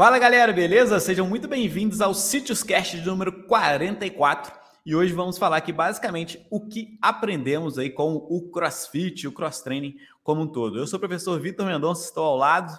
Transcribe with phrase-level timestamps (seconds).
[0.00, 0.98] Fala galera, beleza?
[0.98, 4.50] Sejam muito bem-vindos ao Sítios Cast de número 44.
[4.86, 9.60] E hoje vamos falar aqui basicamente o que aprendemos aí com o CrossFit, o cross
[9.60, 10.78] training como um todo.
[10.78, 12.74] Eu sou o professor Vitor Mendonça, estou ao lado.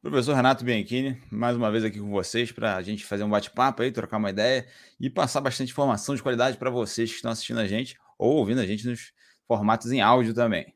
[0.00, 3.82] Professor Renato Bianchini, mais uma vez aqui com vocês para a gente fazer um bate-papo
[3.82, 4.64] aí, trocar uma ideia
[5.00, 8.60] e passar bastante informação de qualidade para vocês que estão assistindo a gente ou ouvindo
[8.60, 9.12] a gente nos
[9.48, 10.72] formatos em áudio também.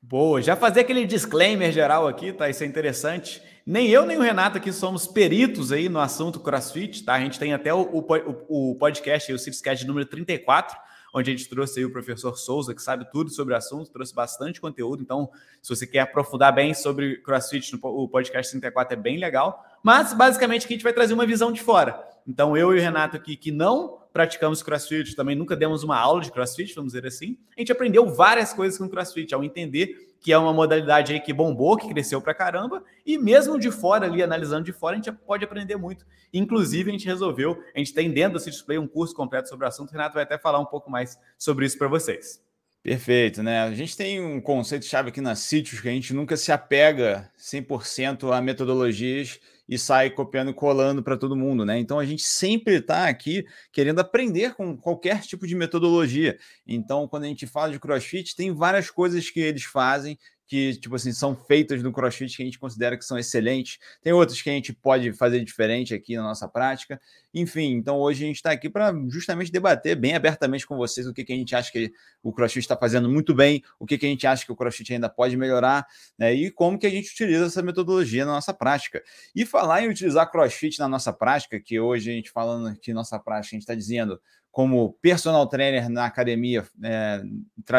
[0.00, 2.48] Boa, já fazer aquele disclaimer geral aqui, tá?
[2.48, 3.42] Isso é interessante.
[3.68, 7.12] Nem eu nem o Renato aqui somos peritos aí no assunto CrossFit, tá?
[7.12, 10.74] A gente tem até o, o, o podcast, o Cityscast número 34,
[11.12, 14.14] onde a gente trouxe aí o professor Souza, que sabe tudo sobre o assunto, trouxe
[14.14, 15.02] bastante conteúdo.
[15.02, 19.62] Então, se você quer aprofundar bem sobre CrossFit, o podcast 34 é bem legal.
[19.82, 22.02] Mas, basicamente, aqui a gente vai trazer uma visão de fora.
[22.26, 26.20] Então, eu e o Renato aqui, que não praticamos crossfit, também nunca demos uma aula
[26.20, 27.38] de crossfit, vamos dizer assim.
[27.56, 31.32] A gente aprendeu várias coisas com crossfit, ao entender que é uma modalidade aí que
[31.32, 35.12] bombou, que cresceu pra caramba, e mesmo de fora ali, analisando de fora, a gente
[35.12, 36.04] pode aprender muito.
[36.32, 39.68] Inclusive, a gente resolveu, a gente tem dentro do Display um curso completo sobre o
[39.68, 42.42] assunto, o Renato vai até falar um pouco mais sobre isso para vocês.
[42.82, 43.62] Perfeito, né?
[43.62, 48.32] A gente tem um conceito-chave aqui na Sítios que a gente nunca se apega 100%
[48.32, 51.78] a metodologias e sai copiando e colando para todo mundo, né?
[51.78, 56.38] Então a gente sempre está aqui querendo aprender com qualquer tipo de metodologia.
[56.66, 60.96] Então, quando a gente fala de CrossFit, tem várias coisas que eles fazem que, tipo
[60.96, 63.78] assim, são feitas no CrossFit que a gente considera que são excelentes.
[64.02, 66.98] Tem outras que a gente pode fazer diferente aqui na nossa prática.
[67.34, 71.12] Enfim, então hoje a gente está aqui para justamente debater bem abertamente com vocês o
[71.12, 74.06] que, que a gente acha que o CrossFit está fazendo muito bem, o que, que
[74.06, 75.86] a gente acha que o CrossFit ainda pode melhorar,
[76.18, 76.32] né?
[76.32, 79.02] E como que a gente utiliza essa metodologia na nossa prática.
[79.36, 83.18] E falar em utilizar CrossFit na nossa prática, que hoje a gente falando aqui nossa
[83.18, 84.18] prática, a gente está dizendo
[84.50, 87.22] como personal trainer na academia é,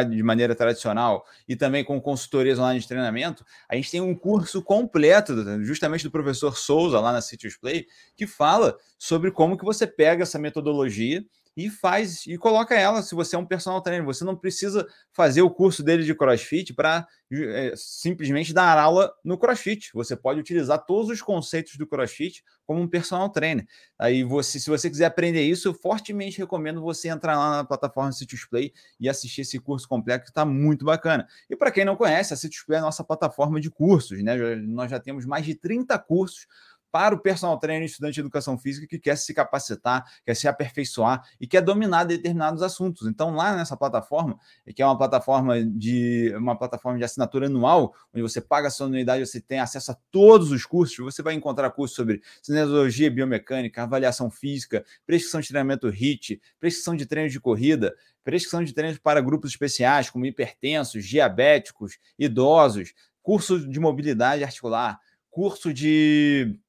[0.09, 4.63] de maneira tradicional e também com consultorias online de treinamento, a gente tem um curso
[4.63, 9.85] completo, justamente do professor Souza, lá na Cities Play, que fala sobre como que você
[9.85, 11.23] pega essa metodologia
[11.59, 14.05] e faz e coloca ela se você é um personal trainer.
[14.05, 19.37] Você não precisa fazer o curso dele de CrossFit para é, simplesmente dar aula no
[19.37, 19.89] CrossFit.
[19.93, 23.67] Você pode utilizar todos os conceitos do CrossFit como um personal trainer.
[23.97, 28.13] Aí você, se você quiser aprender isso, eu fortemente recomendo você entrar lá na plataforma
[28.13, 31.27] Citrus Play e assistir esse curso completo que está muito bacana.
[31.49, 34.35] E para quem não conhece, a Citrus Play é a nossa plataforma de cursos, né?
[34.55, 36.47] Nós já temos mais de 30 cursos
[36.91, 41.23] para o personal trainer estudante de educação física que quer se capacitar, quer se aperfeiçoar
[41.39, 43.07] e quer dominar determinados assuntos.
[43.07, 44.37] Então, lá nessa plataforma,
[44.75, 48.87] que é uma plataforma de uma plataforma de assinatura anual, onde você paga a sua
[48.87, 53.83] anuidade, você tem acesso a todos os cursos, você vai encontrar cursos sobre cinesiologia biomecânica,
[53.83, 59.21] avaliação física, prescrição de treinamento HIT, prescrição de treinos de corrida, prescrição de treinos para
[59.21, 66.59] grupos especiais, como hipertensos, diabéticos, idosos, curso de mobilidade articular, curso de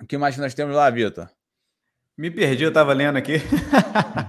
[0.00, 1.28] o que mais nós temos lá, Vitor?
[2.16, 3.34] Me perdi, eu estava lendo aqui.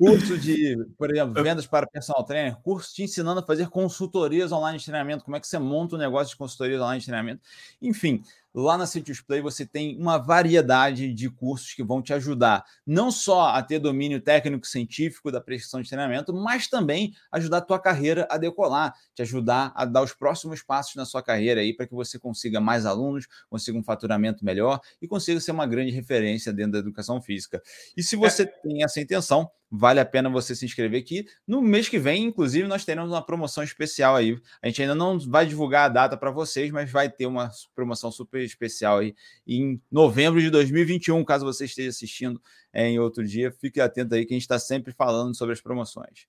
[0.00, 4.78] curso de, por exemplo, vendas para personal trainer, curso te ensinando a fazer consultorias online
[4.78, 7.42] de treinamento, como é que você monta um negócio de consultorias online de treinamento.
[7.82, 8.22] Enfim,
[8.52, 13.12] Lá na Citrus Play você tem uma variedade de cursos que vão te ajudar não
[13.12, 17.78] só a ter domínio técnico científico da prescrição de treinamento, mas também ajudar a tua
[17.78, 21.86] carreira a decolar, te ajudar a dar os próximos passos na sua carreira aí para
[21.86, 26.52] que você consiga mais alunos, consiga um faturamento melhor e consiga ser uma grande referência
[26.52, 27.62] dentro da educação física.
[27.96, 28.46] E se você é.
[28.46, 31.26] tem essa intenção, vale a pena você se inscrever aqui.
[31.46, 34.36] No mês que vem, inclusive, nós teremos uma promoção especial aí.
[34.60, 38.10] A gente ainda não vai divulgar a data para vocês, mas vai ter uma promoção
[38.10, 39.14] super especial aí
[39.46, 42.40] em novembro de 2021, caso você esteja assistindo
[42.72, 43.52] é, em outro dia.
[43.52, 46.26] Fique atento aí que a gente está sempre falando sobre as promoções.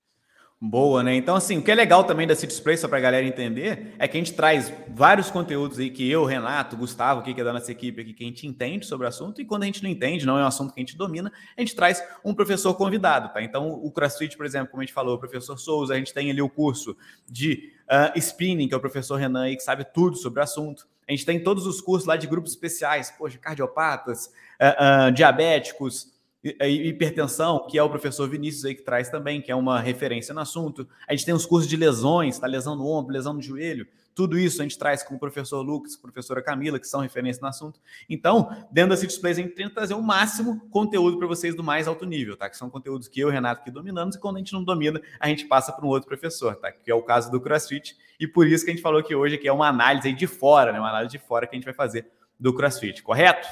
[0.63, 1.16] Boa, né?
[1.16, 4.07] Então, assim, o que é legal também da City só para a galera entender, é
[4.07, 7.72] que a gente traz vários conteúdos aí que eu, Renato, Gustavo, que é da nossa
[7.72, 10.23] equipe aqui, que a gente entende sobre o assunto, e quando a gente não entende,
[10.23, 13.41] não é um assunto que a gente domina, a gente traz um professor convidado, tá?
[13.41, 16.29] Então, o CrossFit, por exemplo, como a gente falou, o professor Souza, a gente tem
[16.29, 16.95] ali o curso
[17.28, 20.88] de uh, spinning, que é o professor Renan aí, que sabe tudo sobre o assunto.
[21.09, 26.11] A gente tem todos os cursos lá de grupos especiais, poxa, cardiopatas, uh, uh, diabéticos,
[26.43, 30.40] hipertensão, que é o professor Vinícius aí que traz também, que é uma referência no
[30.40, 30.88] assunto.
[31.08, 32.47] A gente tem os cursos de lesões, tá?
[32.47, 33.88] lesão no ombro, lesão no joelho.
[34.14, 37.47] Tudo isso a gente traz com o professor Lucas, professora Camila, que são referências no
[37.47, 37.79] assunto.
[38.09, 41.64] Então, dentro da City Displays, a gente tenta trazer o máximo conteúdo para vocês do
[41.64, 42.49] mais alto nível, tá?
[42.49, 44.64] Que são conteúdos que eu e o Renato que dominamos, e quando a gente não
[44.64, 46.72] domina, a gente passa para um outro professor, tá?
[46.72, 47.96] Que é o caso do CrossFit.
[48.20, 50.73] E por isso que a gente falou que hoje aqui é uma análise de fora,
[50.73, 50.79] né?
[50.79, 52.05] Uma análise de fora que a gente vai fazer
[52.37, 53.47] do CrossFit, correto?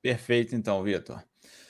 [0.00, 1.20] Perfeito, então, Vitor.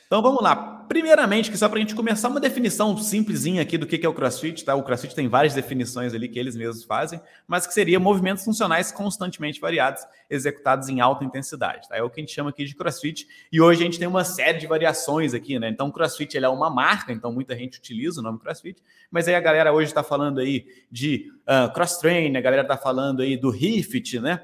[0.06, 0.84] Então vamos lá.
[0.88, 4.14] Primeiramente, que só para a gente começar uma definição simplesinha aqui do que é o
[4.14, 4.72] CrossFit, tá?
[4.76, 8.92] O CrossFit tem várias definições ali que eles mesmos fazem, mas que seria movimentos funcionais
[8.92, 10.00] constantemente variados,
[10.30, 11.96] executados em alta intensidade, tá?
[11.96, 13.26] É o que a gente chama aqui de CrossFit.
[13.50, 15.68] E hoje a gente tem uma série de variações aqui, né?
[15.68, 18.80] Então o CrossFit é uma marca, então muita gente utiliza o nome CrossFit,
[19.10, 22.76] mas aí a galera hoje está falando aí de uh, cross train, a galera está
[22.76, 24.40] falando aí do HIFT, né?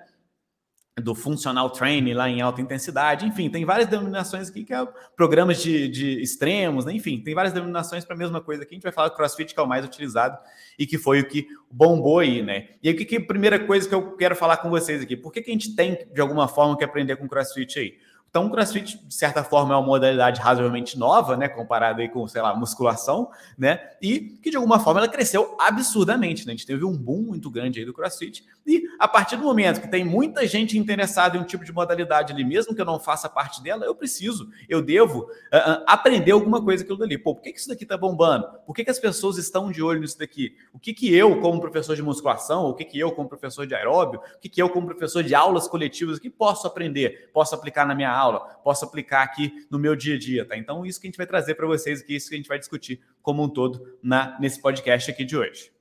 [1.00, 4.86] Do funcional training lá em alta intensidade, enfim, tem várias denominações aqui que é
[5.16, 6.92] programas de, de extremos, né?
[6.92, 8.74] enfim, tem várias denominações para a mesma coisa aqui.
[8.74, 10.38] A gente vai falar do CrossFit que é o mais utilizado
[10.78, 12.68] e que foi o que bombou aí, né?
[12.82, 15.16] E aí, que, que primeira coisa que eu quero falar com vocês aqui?
[15.16, 17.94] Por que, que a gente tem de alguma forma que aprender com CrossFit aí?
[18.32, 21.50] Então, o CrossFit, de certa forma, é uma modalidade razoavelmente nova, né?
[21.50, 23.78] Comparada aí com, sei lá, musculação, né?
[24.00, 26.54] E que, de alguma forma, ela cresceu absurdamente, né?
[26.54, 28.42] A gente teve um boom muito grande aí do CrossFit.
[28.66, 32.32] E, a partir do momento que tem muita gente interessada em um tipo de modalidade
[32.32, 36.30] ali, mesmo que eu não faça parte dela, eu preciso, eu devo uh, uh, aprender
[36.30, 37.18] alguma coisa aquilo dali.
[37.18, 38.46] Pô, por que, que isso daqui tá bombando?
[38.64, 40.56] Por que, que as pessoas estão de olho nisso daqui?
[40.72, 43.74] O que que eu, como professor de musculação, o que que eu, como professor de
[43.74, 47.86] aeróbio, o que que eu, como professor de aulas coletivas, que posso aprender, posso aplicar
[47.86, 48.21] na minha aula?
[48.22, 50.56] Aula, posso aplicar aqui no meu dia a dia, tá?
[50.56, 52.58] Então, isso que a gente vai trazer para vocês aqui, isso que a gente vai
[52.58, 55.72] discutir como um todo na, nesse podcast aqui de hoje.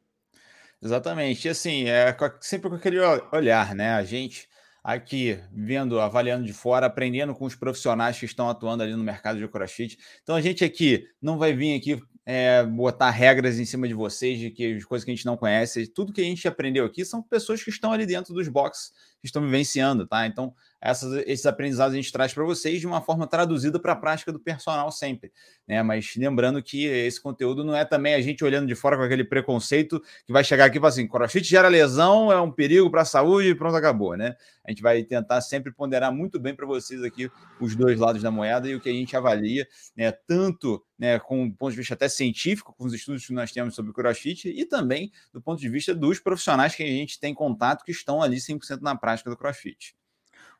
[0.81, 1.47] Exatamente.
[1.47, 2.99] E assim, é sempre com aquele
[3.31, 3.93] olhar, né?
[3.93, 4.49] A gente
[4.83, 9.37] aqui vendo, avaliando de fora, aprendendo com os profissionais que estão atuando ali no mercado
[9.37, 9.97] de crossfit.
[10.23, 14.39] Então a gente aqui não vai vir aqui é, botar regras em cima de vocês,
[14.39, 15.87] de que coisas que a gente não conhece.
[15.87, 18.91] Tudo que a gente aprendeu aqui são pessoas que estão ali dentro dos boxes,
[19.23, 20.25] estão vivenciando, tá?
[20.25, 23.95] Então essas, esses aprendizados a gente traz para vocês de uma forma traduzida para a
[23.95, 25.31] prática do personal sempre,
[25.67, 25.83] né?
[25.83, 29.23] Mas lembrando que esse conteúdo não é também a gente olhando de fora com aquele
[29.23, 33.03] preconceito que vai chegar aqui e falar assim: crossfit gera lesão, é um perigo para
[33.03, 34.35] a saúde e pronto, acabou, né?
[34.65, 37.29] A gente vai tentar sempre ponderar muito bem para vocês aqui
[37.59, 40.11] os dois lados da moeda e o que a gente avalia, né?
[40.11, 43.73] Tanto né, com um ponto de vista até científico, com os estudos que nós temos
[43.73, 47.83] sobre crossfit, e também do ponto de vista dos profissionais que a gente tem contato
[47.83, 49.95] que estão ali 100% na prática do crossfit.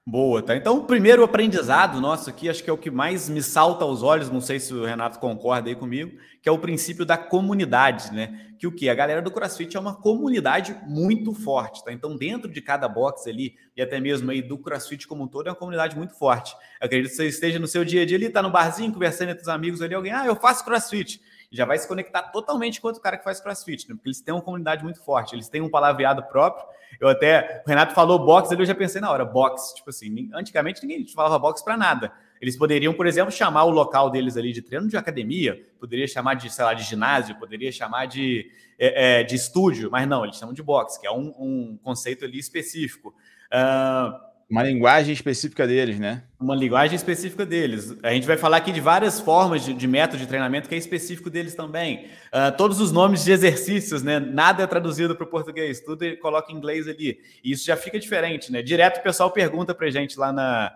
[0.04, 0.56] Boa, tá?
[0.56, 4.02] Então, o primeiro aprendizado nosso aqui, acho que é o que mais me salta aos
[4.02, 8.12] olhos, não sei se o Renato concorda aí comigo, que é o princípio da comunidade,
[8.12, 8.48] né?
[8.58, 8.90] Que o que?
[8.90, 11.94] A galera do CrossFit é uma comunidade muito forte, tá?
[11.94, 15.48] Então, dentro de cada box ali, e até mesmo aí do CrossFit como um todo,
[15.48, 16.56] é uma comunidade muito forte.
[16.82, 19.30] Eu acredito que você esteja no seu dia a dia ali, tá no barzinho, conversando
[19.30, 21.22] entre os amigos ali, alguém, ah, eu faço CrossFit
[21.52, 23.96] já vai se conectar totalmente com outro cara que faz crossfit, né?
[23.96, 26.66] porque eles têm uma comunidade muito forte, eles têm um palavreado próprio.
[27.00, 30.82] Eu até, o Renato falou box, eu já pensei na hora, box, tipo assim, antigamente
[30.82, 32.12] ninguém falava box para nada.
[32.40, 36.36] Eles poderiam, por exemplo, chamar o local deles ali de treino de academia, poderia chamar
[36.36, 38.50] de, sei lá, de ginásio, poderia chamar de,
[38.80, 42.26] é, é, de estúdio, mas não, eles chamam de box, que é um, um conceito
[42.26, 43.14] ali específico.
[43.52, 46.24] Uh, uma linguagem específica deles, né?
[46.38, 47.96] Uma linguagem específica deles.
[48.04, 50.78] A gente vai falar aqui de várias formas de, de método de treinamento que é
[50.78, 52.08] específico deles também.
[52.34, 54.20] Uh, todos os nomes de exercícios, né?
[54.20, 57.18] Nada é traduzido para o português, tudo coloca em inglês ali.
[57.42, 58.62] E isso já fica diferente, né?
[58.62, 60.74] Direto o pessoal pergunta para gente lá na,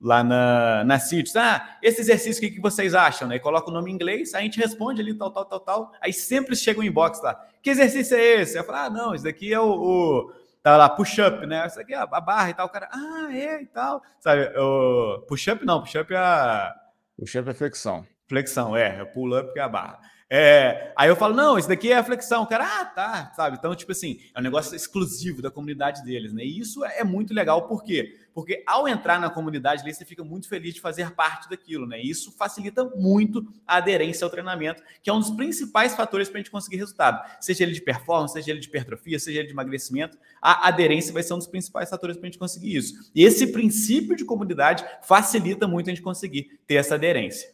[0.00, 3.26] lá na, na CITES, ah, esse exercício, o que, vocês acham?
[3.26, 3.34] Né?
[3.34, 5.92] E coloca o nome em inglês, a gente responde ali, tal, tal, tal, tal.
[6.00, 7.34] Aí sempre chega um inbox lá.
[7.60, 8.56] Que exercício é esse?
[8.56, 10.32] Eu falo, ah, não, isso daqui é o, o
[10.62, 11.66] Tava lá, push-up, né?
[11.66, 12.66] Isso aqui é a barra e tal.
[12.66, 14.02] O cara, ah, é e tal.
[14.20, 16.74] Sabe, o push-up não, push-up é a.
[17.18, 18.06] Push-up é flexão.
[18.28, 19.00] Flexão, é.
[19.00, 19.98] é pull-up que é a barra.
[20.30, 22.42] É, aí eu falo, não, isso daqui é a flexão.
[22.42, 23.56] O cara, ah, tá, sabe?
[23.58, 26.44] Então, tipo assim, é um negócio exclusivo da comunidade deles, né?
[26.44, 28.14] E isso é muito legal, por quê?
[28.34, 32.00] Porque ao entrar na comunidade ali, você fica muito feliz de fazer parte daquilo, né?
[32.00, 36.38] E isso facilita muito a aderência ao treinamento, que é um dos principais fatores para
[36.38, 37.26] a gente conseguir resultado.
[37.40, 41.22] Seja ele de performance, seja ele de hipertrofia, seja ele de emagrecimento, a aderência vai
[41.22, 43.10] ser um dos principais fatores para a gente conseguir isso.
[43.14, 47.50] E esse princípio de comunidade facilita muito a gente conseguir ter essa aderência.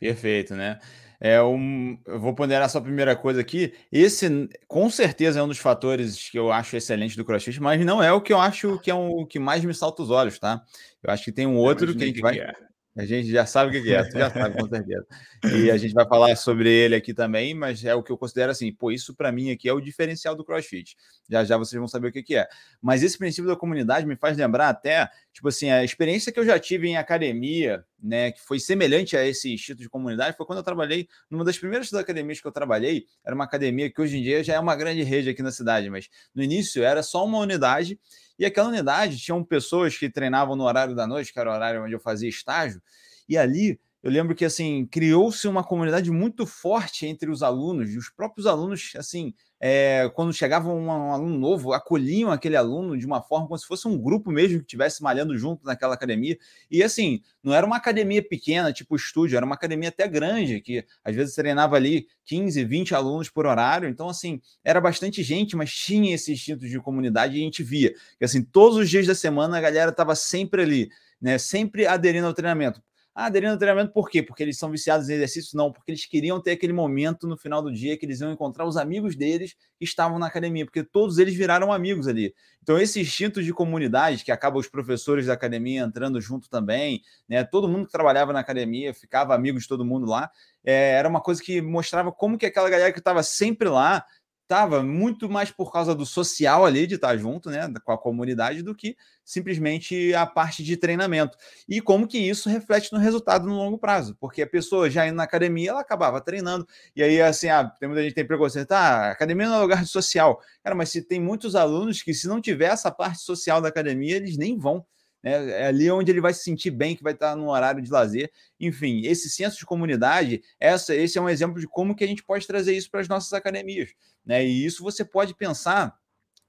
[0.00, 0.80] Perfeito, né?
[1.24, 3.72] É um, eu vou ponderar só a primeira coisa aqui.
[3.92, 8.02] Esse, com certeza, é um dos fatores que eu acho excelente do CrossFit, mas não
[8.02, 10.64] é o que eu acho que é o que mais me salta os olhos, tá?
[11.00, 12.40] Eu acho que tem um outro que a gente vai.
[12.40, 12.52] É.
[12.94, 15.06] A gente já sabe o que é, já sabe com certeza.
[15.44, 18.52] E a gente vai falar sobre ele aqui também, mas é o que eu considero
[18.52, 20.94] assim, pô, isso para mim aqui é o diferencial do CrossFit.
[21.28, 22.46] Já já vocês vão saber o que, que é.
[22.82, 26.44] Mas esse princípio da comunidade me faz lembrar até, tipo assim, a experiência que eu
[26.44, 30.58] já tive em academia, né, que foi semelhante a esse instituto de comunidade, foi quando
[30.58, 34.22] eu trabalhei numa das primeiras academias que eu trabalhei, era uma academia que hoje em
[34.22, 37.38] dia já é uma grande rede aqui na cidade, mas no início era só uma
[37.38, 37.98] unidade
[38.38, 41.84] e aquela unidade tinham pessoas que treinavam no horário da noite, que era o horário
[41.84, 42.82] onde eu fazia estágio,
[43.28, 47.98] e ali eu lembro que assim criou-se uma comunidade muito forte entre os alunos, e
[47.98, 49.34] os próprios alunos assim
[49.64, 53.64] é, quando chegava um, um, aluno novo, acolhiam aquele aluno de uma forma como se
[53.64, 56.36] fosse um grupo mesmo que estivesse malhando junto naquela academia.
[56.68, 60.84] E assim, não era uma academia pequena, tipo estúdio, era uma academia até grande, que
[61.04, 63.88] às vezes treinava ali 15, 20 alunos por horário.
[63.88, 67.94] Então, assim, era bastante gente, mas tinha esse instinto de comunidade e a gente via
[68.18, 70.90] que, assim, todos os dias da semana a galera estava sempre ali,
[71.20, 71.38] né?
[71.38, 72.82] Sempre aderindo ao treinamento.
[73.14, 74.22] Ah, aderindo ao treinamento por quê?
[74.22, 75.54] Porque eles são viciados em exercício?
[75.54, 78.64] Não, porque eles queriam ter aquele momento no final do dia que eles iam encontrar
[78.64, 82.34] os amigos deles que estavam na academia, porque todos eles viraram amigos ali.
[82.62, 87.44] Então, esse instinto de comunidade, que acaba os professores da academia entrando junto também, né?
[87.44, 90.30] Todo mundo que trabalhava na academia ficava amigo de todo mundo lá,
[90.64, 94.06] é, era uma coisa que mostrava como que aquela galera que estava sempre lá
[94.42, 98.62] estava muito mais por causa do social ali, de estar junto, né, com a comunidade,
[98.62, 101.38] do que simplesmente a parte de treinamento.
[101.68, 105.16] E como que isso reflete no resultado no longo prazo, porque a pessoa já indo
[105.16, 109.10] na academia, ela acabava treinando, e aí assim, ah, tem muita gente tem preconceito, ah,
[109.10, 110.40] academia não é lugar social.
[110.62, 114.16] Cara, mas se tem muitos alunos que se não tiver essa parte social da academia,
[114.16, 114.84] eles nem vão.
[115.22, 115.50] Né?
[115.50, 118.30] É ali onde ele vai se sentir bem, que vai estar no horário de lazer.
[118.58, 122.24] Enfim, esse senso de comunidade, essa, esse é um exemplo de como que a gente
[122.24, 123.90] pode trazer isso para as nossas academias.
[124.24, 124.44] Né?
[124.44, 125.96] E isso você pode pensar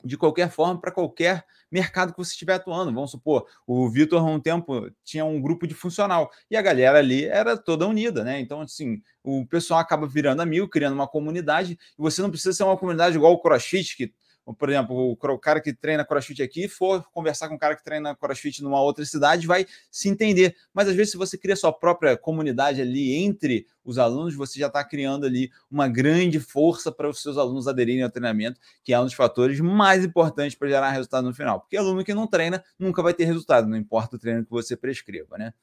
[0.04, 2.94] de qualquer forma para qualquer mercado que você estiver atuando.
[2.94, 7.00] Vamos supor, o Vitor, há um tempo, tinha um grupo de funcional e a galera
[7.00, 8.40] ali era toda unida, né?
[8.40, 12.64] Então, assim, o pessoal acaba virando amigo, criando uma comunidade, e você não precisa ser
[12.64, 14.14] uma comunidade igual o CrossFit, que
[14.52, 18.14] por exemplo, o cara que treina crossfit aqui for conversar com um cara que treina
[18.14, 20.56] crossfit numa outra cidade, vai se entender.
[20.74, 24.68] Mas às vezes, se você cria sua própria comunidade ali entre os alunos, você já
[24.68, 29.00] está criando ali uma grande força para os seus alunos aderirem ao treinamento, que é
[29.00, 31.62] um dos fatores mais importantes para gerar resultado no final.
[31.62, 34.76] Porque aluno que não treina nunca vai ter resultado, não importa o treino que você
[34.76, 35.54] prescreva, né?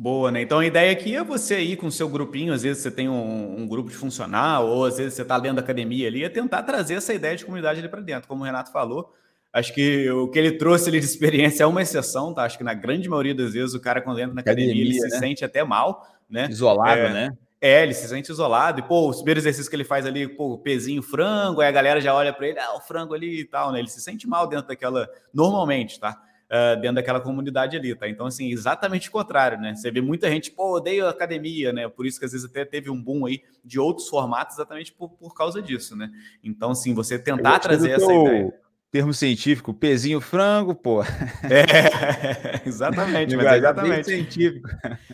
[0.00, 0.42] Boa, né?
[0.42, 3.08] Então a ideia aqui é você ir com o seu grupinho, às vezes você tem
[3.08, 6.28] um, um grupo de funcional, ou às vezes você está dentro da academia ali, é
[6.28, 9.12] tentar trazer essa ideia de comunidade ali para dentro, como o Renato falou.
[9.52, 12.44] Acho que o que ele trouxe ali de experiência é uma exceção, tá?
[12.44, 15.00] Acho que na grande maioria das vezes o cara, quando entra na academia, academia ele
[15.00, 15.10] né?
[15.10, 16.46] se sente até mal, né?
[16.48, 17.30] Isolado, é, né?
[17.60, 18.78] É, ele se sente isolado.
[18.78, 22.00] E, pô, os primeiros exercícios que ele faz ali, pô, pezinho frango, aí a galera
[22.00, 23.80] já olha para ele, ah, o frango ali e tal, né?
[23.80, 25.08] Ele se sente mal dentro daquela.
[25.34, 26.22] Normalmente, tá?
[26.50, 28.08] Uh, dentro daquela comunidade ali, tá?
[28.08, 29.74] Então, assim, exatamente o contrário, né?
[29.74, 31.88] Você vê muita gente, pô, odeio academia, né?
[31.88, 35.10] Por isso que às vezes até teve um boom aí de outros formatos exatamente por,
[35.10, 36.10] por causa disso, né?
[36.42, 38.52] Então, assim, você tentar trazer essa ideia
[38.90, 41.02] termo científico, pezinho frango, pô.
[41.50, 44.04] É, exatamente, mas é exatamente.
[44.06, 44.68] científico.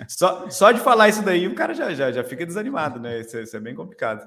[0.08, 3.20] Só, só de falar isso daí, o cara já, já, já fica desanimado, né?
[3.20, 4.24] Isso, é, isso é bem complicado.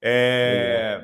[0.00, 1.00] É,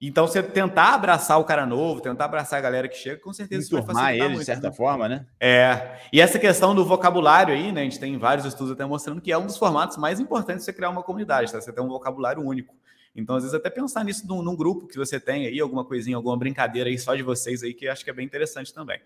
[0.00, 3.62] então, você tentar abraçar o cara novo, tentar abraçar a galera que chega, com certeza
[3.62, 4.74] isso vai facilitar ele, muito, de certa né?
[4.74, 5.26] forma, né?
[5.40, 5.98] É.
[6.12, 7.80] E essa questão do vocabulário aí, né?
[7.80, 10.64] A gente tem vários estudos até mostrando que é um dos formatos mais importantes de
[10.66, 11.58] você criar uma comunidade, tá?
[11.58, 12.74] Você ter um vocabulário único.
[13.14, 16.16] Então, às vezes, até pensar nisso num, num, grupo que você tem aí, alguma coisinha,
[16.16, 19.00] alguma brincadeira aí só de vocês aí, que acho que é bem interessante também.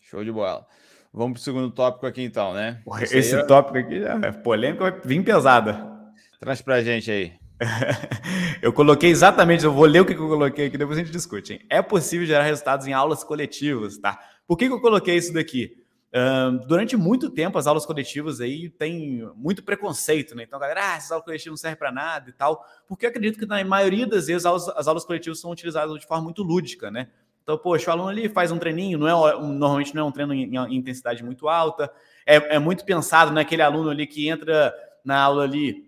[0.00, 0.66] Show de bola.
[1.12, 2.82] Vamos para o segundo tópico aqui, então, né?
[3.02, 3.42] Esse é...
[3.44, 5.96] tópico aqui é polêmico, vir pesada.
[6.40, 7.47] Traz para a gente aí.
[8.62, 11.54] eu coloquei exatamente, eu vou ler o que eu coloquei aqui, depois a gente discute.
[11.54, 11.60] Hein?
[11.68, 14.18] É possível gerar resultados em aulas coletivas, tá?
[14.46, 15.76] Por que, que eu coloquei isso daqui?
[16.14, 20.44] Um, durante muito tempo, as aulas coletivas aí tem muito preconceito, né?
[20.44, 22.64] Então, galera, ah, essas aulas coletivas não servem para nada e tal.
[22.86, 25.98] Porque eu acredito que na maioria das vezes as aulas, as aulas coletivas são utilizadas
[25.98, 27.08] de forma muito lúdica, né?
[27.42, 30.34] Então, poxa, o aluno ali faz um treininho, não é, normalmente não é um treino
[30.34, 31.90] em, em intensidade muito alta,
[32.26, 35.87] é, é muito pensado naquele aluno ali que entra na aula ali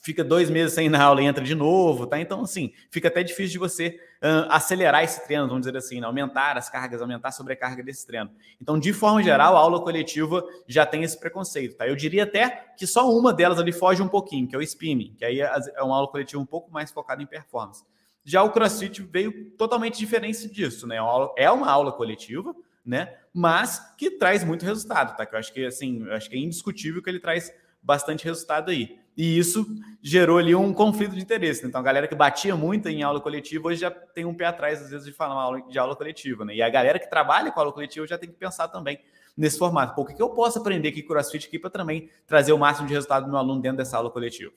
[0.00, 2.18] fica dois meses sem ir na aula e entra de novo, tá?
[2.18, 6.06] Então, assim, fica até difícil de você uh, acelerar esse treino, vamos dizer assim, né?
[6.06, 8.30] aumentar as cargas, aumentar a sobrecarga desse treino.
[8.60, 11.86] Então, de forma geral, a aula coletiva já tem esse preconceito, tá?
[11.86, 15.14] Eu diria até que só uma delas ali foge um pouquinho, que é o spinning,
[15.18, 17.84] que aí é uma aula coletiva um pouco mais focada em performance.
[18.24, 20.96] Já o CrossFit veio totalmente diferente disso, né?
[21.36, 23.16] É uma aula coletiva, né?
[23.32, 25.24] Mas que traz muito resultado, tá?
[25.24, 27.50] Que eu acho que assim, eu acho que é indiscutível que ele traz
[27.82, 28.98] bastante resultado aí.
[29.18, 29.66] E isso
[30.00, 31.64] gerou ali um conflito de interesse.
[31.64, 31.68] Né?
[31.68, 34.80] Então, a galera que batia muito em aula coletiva hoje já tem um pé atrás,
[34.80, 36.44] às vezes, de falar de aula coletiva.
[36.44, 36.54] Né?
[36.54, 39.00] E a galera que trabalha com aula coletiva já tem que pensar também
[39.36, 39.96] nesse formato.
[39.96, 42.94] Pô, o que eu posso aprender aqui CrossFit aqui para também trazer o máximo de
[42.94, 44.52] resultado do meu aluno dentro dessa aula coletiva?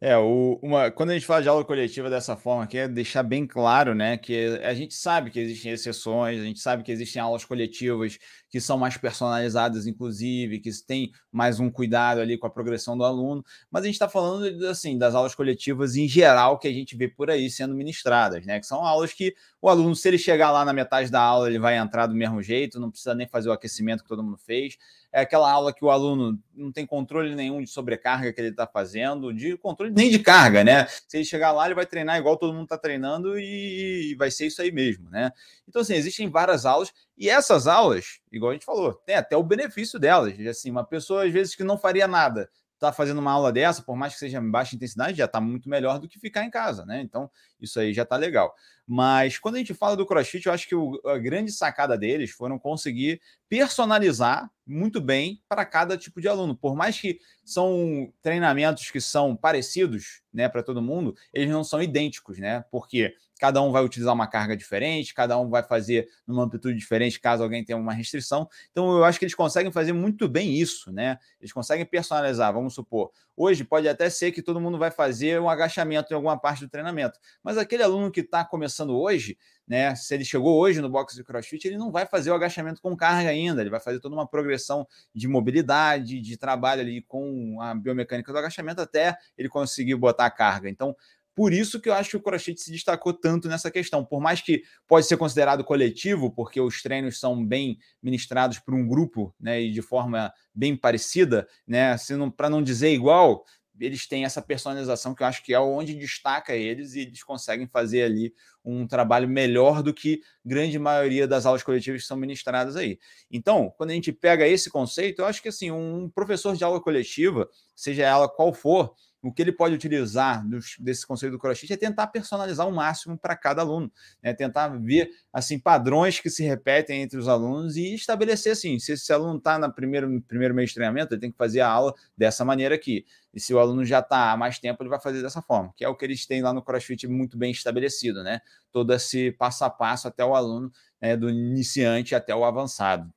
[0.00, 3.22] É, o, uma, quando a gente fala de aula coletiva dessa forma aqui, é deixar
[3.22, 7.20] bem claro, né, que a gente sabe que existem exceções, a gente sabe que existem
[7.20, 8.18] aulas coletivas
[8.50, 13.04] que são mais personalizadas, inclusive, que tem mais um cuidado ali com a progressão do
[13.04, 16.96] aluno, mas a gente está falando, assim, das aulas coletivas em geral que a gente
[16.96, 20.50] vê por aí sendo ministradas, né, que são aulas que o aluno, se ele chegar
[20.50, 23.48] lá na metade da aula, ele vai entrar do mesmo jeito, não precisa nem fazer
[23.48, 24.76] o aquecimento que todo mundo fez,
[25.12, 28.66] é aquela aula que o aluno não tem controle nenhum de sobrecarga que ele está
[28.66, 30.86] fazendo, de controle nem de carga, né?
[31.08, 34.46] Se ele chegar lá, ele vai treinar igual todo mundo está treinando e vai ser
[34.46, 35.32] isso aí mesmo, né?
[35.68, 39.42] Então, assim, existem várias aulas e essas aulas, igual a gente falou, tem até o
[39.42, 40.40] benefício delas.
[40.46, 42.48] Assim, uma pessoa, às vezes, que não faria nada,
[42.78, 45.98] tá fazendo uma aula dessa, por mais que seja baixa intensidade, já está muito melhor
[45.98, 47.02] do que ficar em casa, né?
[47.02, 48.54] Então, isso aí já está legal.
[48.86, 52.30] Mas quando a gente fala do CrossFit, eu acho que o, a grande sacada deles
[52.30, 56.56] foram conseguir personalizar muito bem para cada tipo de aluno.
[56.56, 61.82] Por mais que são treinamentos que são parecidos, né, para todo mundo, eles não são
[61.82, 62.64] idênticos, né?
[62.70, 67.18] Porque cada um vai utilizar uma carga diferente, cada um vai fazer numa amplitude diferente
[67.18, 68.46] caso alguém tenha uma restrição.
[68.70, 71.18] Então eu acho que eles conseguem fazer muito bem isso, né?
[71.40, 73.10] Eles conseguem personalizar, vamos supor.
[73.34, 76.68] Hoje pode até ser que todo mundo vai fazer um agachamento em alguma parte do
[76.68, 81.14] treinamento, mas aquele aluno que está começando hoje, né, se ele chegou hoje no box
[81.14, 84.14] de CrossFit, ele não vai fazer o agachamento com carga ainda, ele vai fazer toda
[84.14, 89.94] uma progressão de mobilidade, de trabalho ali com a biomecânica do agachamento até ele conseguir
[89.94, 90.68] botar a carga.
[90.68, 90.94] Então,
[91.40, 94.04] por isso que eu acho que o CrossFit se destacou tanto nessa questão.
[94.04, 98.86] Por mais que pode ser considerado coletivo, porque os treinos são bem ministrados por um
[98.86, 101.96] grupo, né, e de forma bem parecida, né,
[102.36, 103.42] para não dizer igual,
[103.80, 107.66] eles têm essa personalização que eu acho que é onde destaca eles e eles conseguem
[107.66, 112.76] fazer ali um trabalho melhor do que grande maioria das aulas coletivas que são ministradas
[112.76, 112.98] aí.
[113.30, 116.82] Então, quando a gente pega esse conceito, eu acho que assim, um professor de aula
[116.82, 121.72] coletiva, seja ela qual for, o que ele pode utilizar dos, desse conceito do CrossFit
[121.72, 123.90] é tentar personalizar o máximo para cada aluno,
[124.22, 124.32] né?
[124.32, 129.12] tentar ver assim padrões que se repetem entre os alunos e estabelecer assim, se esse
[129.12, 132.44] aluno está no primeiro, primeiro mês de treinamento, ele tem que fazer a aula dessa
[132.44, 133.04] maneira aqui.
[133.32, 135.84] E se o aluno já está há mais tempo, ele vai fazer dessa forma, que
[135.84, 138.40] é o que eles têm lá no CrossFit muito bem estabelecido, né?
[138.72, 143.12] Todo esse passo a passo até o aluno, né, do iniciante até o avançado.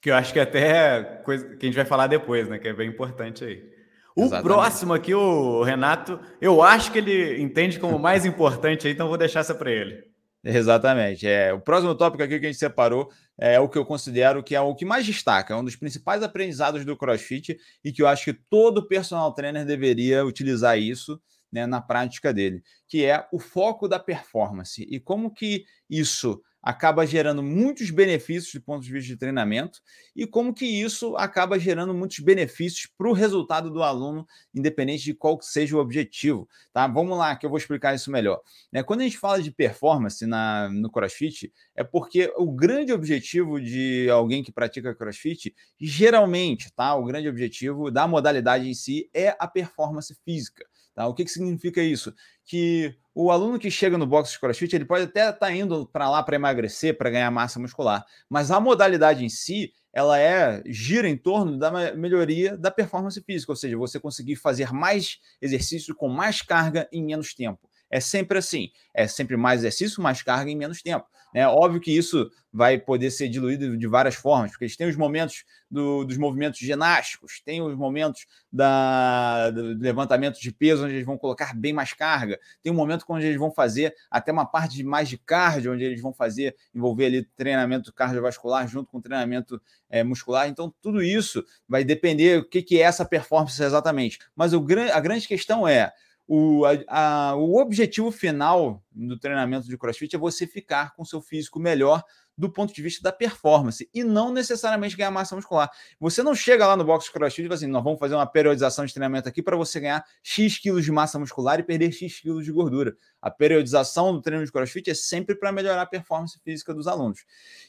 [0.00, 2.58] Que eu acho que até coisa que a gente vai falar depois, né?
[2.58, 3.73] Que é bem importante aí.
[4.16, 4.44] O Exatamente.
[4.44, 9.40] próximo aqui, o Renato, eu acho que ele entende como mais importante então vou deixar
[9.40, 10.04] essa para ele.
[10.44, 11.26] Exatamente.
[11.26, 14.54] É, o próximo tópico aqui que a gente separou é o que eu considero que
[14.54, 18.06] é o que mais destaca, é um dos principais aprendizados do CrossFit e que eu
[18.06, 23.38] acho que todo personal trainer deveria utilizar isso né, na prática dele, que é o
[23.38, 29.08] foco da performance e como que isso acaba gerando muitos benefícios do ponto de vista
[29.08, 29.80] de treinamento
[30.16, 35.12] e como que isso acaba gerando muitos benefícios para o resultado do aluno, independente de
[35.12, 36.48] qual seja o objetivo.
[36.72, 36.86] Tá?
[36.86, 38.40] Vamos lá, que eu vou explicar isso melhor.
[38.72, 38.82] Né?
[38.82, 44.08] Quando a gente fala de performance na, no CrossFit, é porque o grande objetivo de
[44.08, 46.94] alguém que pratica CrossFit, geralmente, tá?
[46.94, 50.64] o grande objetivo da modalidade em si é a performance física.
[50.94, 51.06] Tá?
[51.06, 52.14] O que, que significa isso?
[52.46, 55.86] Que o aluno que chega no box de CrossFit, ele pode até estar tá indo
[55.86, 60.62] para lá para emagrecer, para ganhar massa muscular, mas a modalidade em si, ela é
[60.66, 65.94] gira em torno da melhoria da performance física, ou seja, você conseguir fazer mais exercício
[65.94, 67.68] com mais carga em menos tempo.
[67.94, 71.06] É sempre assim, é sempre mais exercício, mais carga em menos tempo.
[71.32, 74.96] É óbvio que isso vai poder ser diluído de várias formas, porque eles têm os
[74.96, 81.06] momentos do, dos movimentos ginásticos, tem os momentos da, do levantamento de peso, onde eles
[81.06, 84.82] vão colocar bem mais carga, tem um momento onde eles vão fazer até uma parte
[84.82, 90.02] mais de cardio, onde eles vão fazer, envolver ali treinamento cardiovascular junto com treinamento é,
[90.02, 90.48] muscular.
[90.48, 94.18] Então, tudo isso vai depender o que, que é essa performance exatamente.
[94.34, 95.92] Mas o, a grande questão é
[96.26, 101.20] o, a, a, o objetivo final do treinamento de crossfit é você ficar com seu
[101.20, 102.02] físico melhor
[102.36, 105.70] do ponto de vista da performance e não necessariamente ganhar massa muscular.
[106.00, 108.84] Você não chega lá no box crossfit e fala assim: nós vamos fazer uma periodização
[108.84, 112.44] de treinamento aqui para você ganhar X quilos de massa muscular e perder X quilos
[112.44, 112.96] de gordura.
[113.24, 117.24] A periodização do treino de crossfit é sempre para melhorar a performance física dos alunos.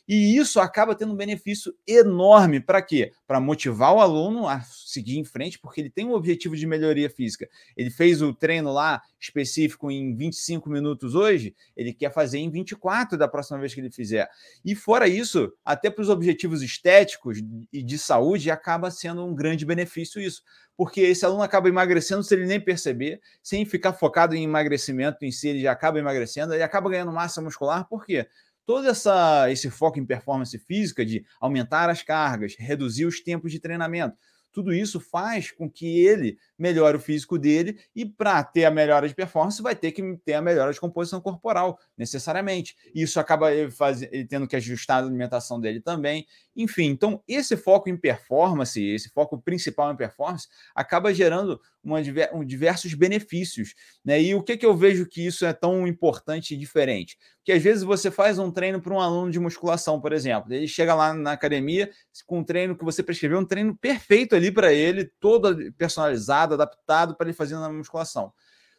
[0.05, 3.13] E isso acaba tendo um benefício enorme para quê?
[3.25, 7.09] Para motivar o aluno a seguir em frente, porque ele tem um objetivo de melhoria
[7.09, 7.47] física.
[7.77, 13.17] Ele fez o treino lá específico em 25 minutos hoje, ele quer fazer em 24
[13.17, 14.29] da próxima vez que ele fizer.
[14.63, 17.39] E fora isso, até para os objetivos estéticos
[17.71, 20.43] e de saúde, acaba sendo um grande benefício isso
[20.77, 25.31] porque esse aluno acaba emagrecendo sem ele nem perceber, sem ficar focado em emagrecimento em
[25.31, 28.27] si, ele já acaba emagrecendo, ele acaba ganhando massa muscular, por quê?
[28.65, 33.59] Todo essa, esse foco em performance física de aumentar as cargas, reduzir os tempos de
[33.59, 34.17] treinamento,
[34.51, 39.07] tudo isso faz com que ele melhore o físico dele e para ter a melhora
[39.07, 42.75] de performance vai ter que ter a melhora de composição corporal, necessariamente.
[42.93, 46.25] Isso acaba ele, faz, ele tendo que ajustar a alimentação dele também.
[46.55, 51.99] Enfim, então esse foco em performance, esse foco principal em performance, acaba gerando uma,
[52.33, 53.73] um, diversos benefícios.
[54.03, 54.21] Né?
[54.21, 57.17] E o que, que eu vejo que isso é tão importante e diferente?
[57.45, 60.51] que às vezes você faz um treino para um aluno de musculação, por exemplo.
[60.51, 61.91] Ele chega lá na academia
[62.25, 67.15] com um treino que você prescreveu, um treino perfeito ali para ele, todo personalizado, adaptado
[67.15, 68.31] para ele fazer na musculação.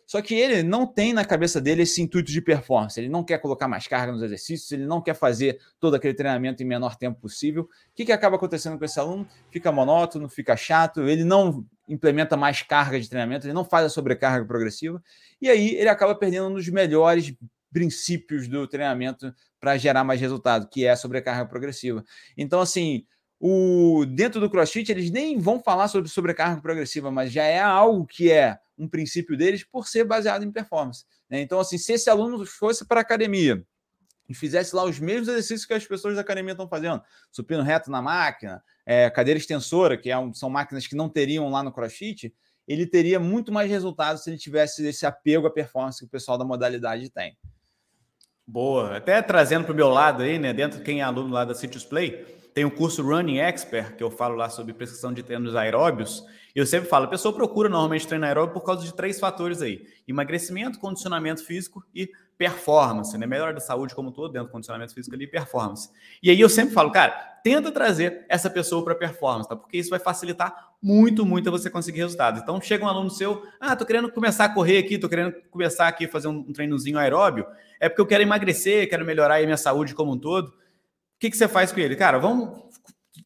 [0.07, 2.99] Só que ele não tem na cabeça dele esse intuito de performance.
[2.99, 6.63] Ele não quer colocar mais carga nos exercícios, ele não quer fazer todo aquele treinamento
[6.63, 7.65] em menor tempo possível.
[7.65, 9.27] O que, que acaba acontecendo com esse aluno?
[9.51, 13.89] Fica monótono, fica chato, ele não implementa mais carga de treinamento, ele não faz a
[13.89, 15.03] sobrecarga progressiva,
[15.41, 17.35] e aí ele acaba perdendo um dos melhores
[17.73, 22.05] princípios do treinamento para gerar mais resultado, que é a sobrecarga progressiva.
[22.37, 23.05] Então, assim,
[23.39, 28.07] o dentro do CrossFit eles nem vão falar sobre sobrecarga progressiva, mas já é algo
[28.07, 31.05] que é um princípio deles por ser baseado em performance.
[31.29, 31.41] Né?
[31.41, 33.65] Então, assim, se esse aluno fosse para a academia
[34.29, 37.91] e fizesse lá os mesmos exercícios que as pessoas da academia estão fazendo, supino reto
[37.91, 41.73] na máquina, é, cadeira extensora, que é um, são máquinas que não teriam lá no
[41.73, 42.35] CrossFit,
[42.67, 46.37] ele teria muito mais resultados se ele tivesse esse apego à performance que o pessoal
[46.37, 47.37] da modalidade tem.
[48.47, 48.97] Boa.
[48.97, 50.53] Até trazendo para o meu lado aí, né?
[50.53, 52.25] Dentro quem é aluno lá da Citrus Play,
[52.57, 56.25] tem o curso Running Expert, que eu falo lá sobre prescrição de treinos aeróbios.
[56.55, 59.87] Eu sempre falo, a pessoa procura normalmente treinar aeróbio por causa de três fatores aí:
[60.09, 63.27] emagrecimento, condicionamento físico e performance, né?
[63.27, 65.91] Melhora da saúde como um todo, dentro do condicionamento físico ali, performance.
[66.23, 67.11] E aí eu sempre falo, cara,
[67.45, 69.55] tenta trazer essa pessoa para performance, tá?
[69.55, 72.41] Porque isso vai facilitar muito, muito a você conseguir resultados.
[72.41, 75.89] Então chega um aluno seu, ah, tô querendo começar a correr aqui, tô querendo começar
[75.89, 77.47] aqui a fazer um, um treinozinho aeróbio,
[77.79, 80.55] é porque eu quero emagrecer, quero melhorar a minha saúde como um todo.
[81.17, 81.97] O que, que você faz com ele?
[81.97, 82.67] Cara, vamos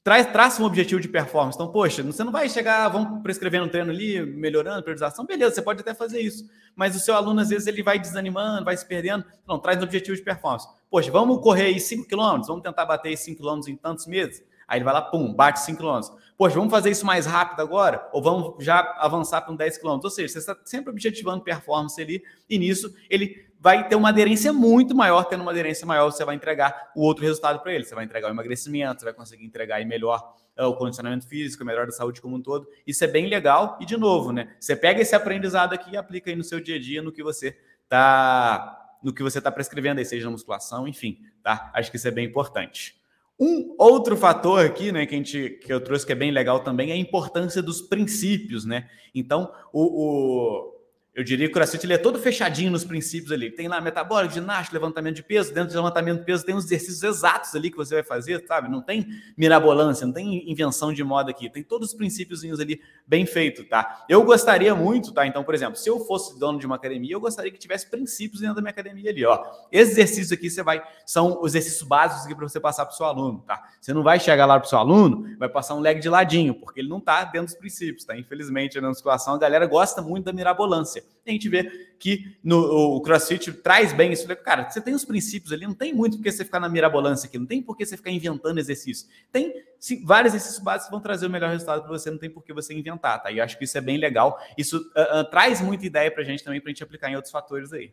[0.02, 1.56] traz, traça um objetivo de performance.
[1.56, 5.62] Então, poxa, você não vai chegar, vamos prescrever um treino ali, melhorando, priorização, beleza, você
[5.62, 6.44] pode até fazer isso.
[6.74, 9.24] Mas o seu aluno, às vezes, ele vai desanimando, vai se perdendo.
[9.46, 10.68] Não, traz um objetivo de performance.
[10.88, 14.42] Poxa, vamos correr aí 5 km, vamos tentar bater 5 km em tantos meses.
[14.66, 16.00] Aí ele vai lá, pum, bate 5 km.
[16.38, 18.08] Poxa, vamos fazer isso mais rápido agora?
[18.12, 19.98] Ou vamos já avançar para um 10 km?
[20.02, 24.52] Ou seja, você está sempre objetivando performance ali, e nisso ele vai ter uma aderência
[24.52, 25.24] muito maior.
[25.24, 27.84] Tendo uma aderência maior, você vai entregar o outro resultado para ele.
[27.84, 31.84] Você vai entregar o emagrecimento, você vai conseguir entregar melhor uh, o condicionamento físico, melhor
[31.86, 32.66] da saúde como um todo.
[32.86, 33.76] Isso é bem legal.
[33.78, 34.54] E, de novo, né?
[34.58, 37.22] Você pega esse aprendizado aqui e aplica aí no seu dia a dia, no que
[37.22, 41.70] você está no que você está prescrevendo aí, seja na musculação, enfim, tá?
[41.74, 43.00] Acho que isso é bem importante.
[43.38, 46.60] Um outro fator aqui, né, que, a gente, que eu trouxe que é bem legal
[46.60, 48.90] também é a importância dos princípios, né?
[49.14, 50.79] Então, o, o
[51.20, 53.50] eu diria que o CrossFit ele é todo fechadinho nos princípios ali.
[53.50, 55.52] Tem lá metabólico, ginástica, levantamento de peso.
[55.52, 58.70] Dentro do levantamento de peso tem os exercícios exatos ali que você vai fazer, sabe?
[58.70, 59.06] Não tem
[59.36, 61.50] mirabolância, não tem invenção de moda aqui.
[61.50, 64.06] Tem todos os princípios ali bem feito, tá?
[64.08, 65.26] Eu gostaria muito, tá?
[65.26, 68.40] Então, por exemplo, se eu fosse dono de uma academia, eu gostaria que tivesse princípios
[68.40, 69.44] dentro da minha academia ali, ó.
[69.70, 72.96] Esse exercício aqui você vai são os exercícios básicos aqui para você passar para o
[72.96, 73.62] seu aluno, tá?
[73.78, 76.54] Você não vai chegar lá para o seu aluno, vai passar um leg de ladinho,
[76.54, 78.16] porque ele não está dentro dos princípios, tá?
[78.16, 81.64] Infelizmente, na musculação a galera gosta muito da mirabolância a gente vê
[81.98, 82.58] que no,
[82.96, 84.26] o CrossFit traz bem isso.
[84.36, 87.38] Cara, você tem os princípios ali, não tem muito porque você ficar na mirabolância aqui,
[87.38, 89.08] não tem por que você ficar inventando exercício.
[89.30, 92.42] Tem sim, vários exercícios básicos vão trazer o melhor resultado para você, não tem por
[92.42, 93.30] que você inventar, tá?
[93.30, 94.40] E eu acho que isso é bem legal.
[94.56, 97.16] Isso uh, uh, traz muita ideia para a gente também, para a gente aplicar em
[97.16, 97.92] outros fatores aí.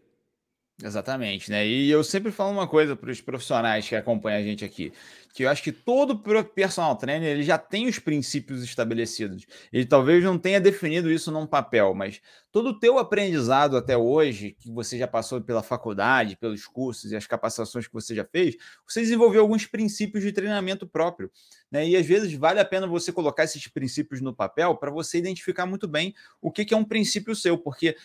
[0.82, 1.66] Exatamente, né?
[1.66, 4.94] E eu sempre falo uma coisa para os profissionais que acompanham a gente aqui,
[5.34, 6.18] que eu acho que todo
[6.54, 9.46] personal trainer ele já tem os princípios estabelecidos.
[9.72, 14.56] Ele talvez não tenha definido isso num papel, mas todo o teu aprendizado até hoje,
[14.60, 18.56] que você já passou pela faculdade, pelos cursos e as capacitações que você já fez,
[18.88, 21.32] você desenvolveu alguns princípios de treinamento próprio,
[21.72, 21.88] né?
[21.88, 25.66] E às vezes vale a pena você colocar esses princípios no papel para você identificar
[25.66, 27.96] muito bem o que, que é um princípio seu, porque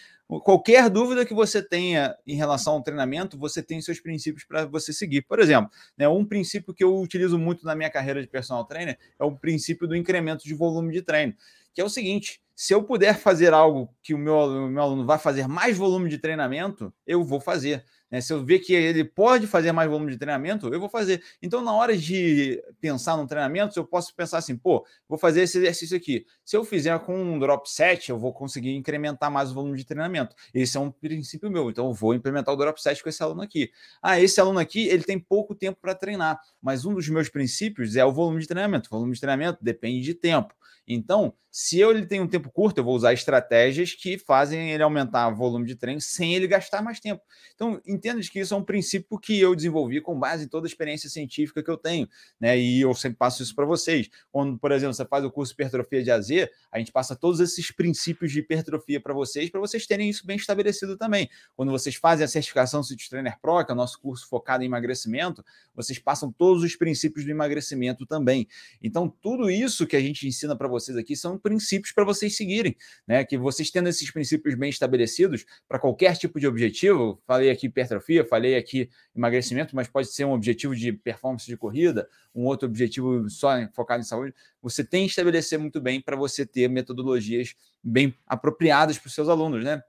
[0.40, 4.92] qualquer dúvida que você tenha em relação ao treinamento, você tem seus princípios para você
[4.92, 5.22] seguir.
[5.22, 8.98] Por exemplo, né, um princípio que eu utilizo muito na minha carreira de personal trainer
[9.18, 11.34] é o princípio do incremento de volume de treino,
[11.74, 15.06] que é o seguinte: se eu puder fazer algo que o meu, o meu aluno
[15.06, 17.84] vai fazer mais volume de treinamento, eu vou fazer.
[18.12, 18.20] Né?
[18.20, 21.22] Se eu ver que ele pode fazer mais volume de treinamento, eu vou fazer.
[21.40, 25.56] Então, na hora de pensar no treinamento, eu posso pensar assim, pô, vou fazer esse
[25.56, 26.26] exercício aqui.
[26.44, 29.86] Se eu fizer com um drop set, eu vou conseguir incrementar mais o volume de
[29.86, 30.36] treinamento.
[30.52, 31.70] Esse é um princípio meu.
[31.70, 33.70] Então, eu vou implementar o drop set com esse aluno aqui.
[34.02, 37.96] Ah, esse aluno aqui, ele tem pouco tempo para treinar, mas um dos meus princípios
[37.96, 38.88] é o volume de treinamento.
[38.88, 40.54] O volume de treinamento depende de tempo.
[40.86, 44.82] Então, se eu, ele tem um tempo curto, eu vou usar estratégias que fazem ele
[44.82, 47.22] aumentar o volume de treino sem ele gastar mais tempo.
[47.54, 50.68] Então, entenda que isso é um princípio que eu desenvolvi com base em toda a
[50.68, 52.08] experiência científica que eu tenho,
[52.40, 52.58] né?
[52.58, 54.10] E eu sempre passo isso para vocês.
[54.30, 56.28] Quando, por exemplo, você faz o curso Hipertrofia de AZ,
[56.72, 60.36] a gente passa todos esses princípios de hipertrofia para vocês, para vocês terem isso bem
[60.36, 61.30] estabelecido também.
[61.54, 64.66] Quando vocês fazem a certificação City Trainer Pro, que é o nosso curso focado em
[64.66, 68.48] emagrecimento, vocês passam todos os princípios do emagrecimento também.
[68.82, 72.76] Então, tudo isso que a gente ensina para vocês aqui são princípios para vocês seguirem,
[73.06, 73.24] né?
[73.24, 77.91] Que vocês tendo esses princípios bem estabelecidos para qualquer tipo de objetivo, falei aqui hipertrofia
[77.92, 82.68] hipertrofia, falei aqui emagrecimento, mas pode ser um objetivo de performance de corrida, um outro
[82.68, 84.34] objetivo só focado em saúde.
[84.62, 89.28] Você tem que estabelecer muito bem para você ter metodologias bem apropriadas para os seus
[89.28, 89.82] alunos, né?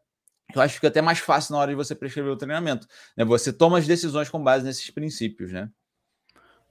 [0.54, 2.88] Eu acho que fica até mais fácil na hora de você prescrever o treinamento.
[3.18, 3.24] Né?
[3.26, 5.70] Você toma as decisões com base nesses princípios, né?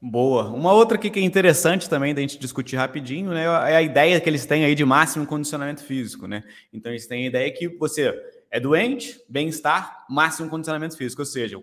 [0.01, 0.49] Boa.
[0.51, 3.45] Uma outra que é interessante também da gente discutir rapidinho, né?
[3.45, 6.43] É a ideia que eles têm aí de máximo condicionamento físico, né?
[6.73, 8.13] Então eles têm a ideia que você
[8.53, 11.23] é doente, bem-estar, máximo condicionamento físico.
[11.23, 11.59] Ou seja,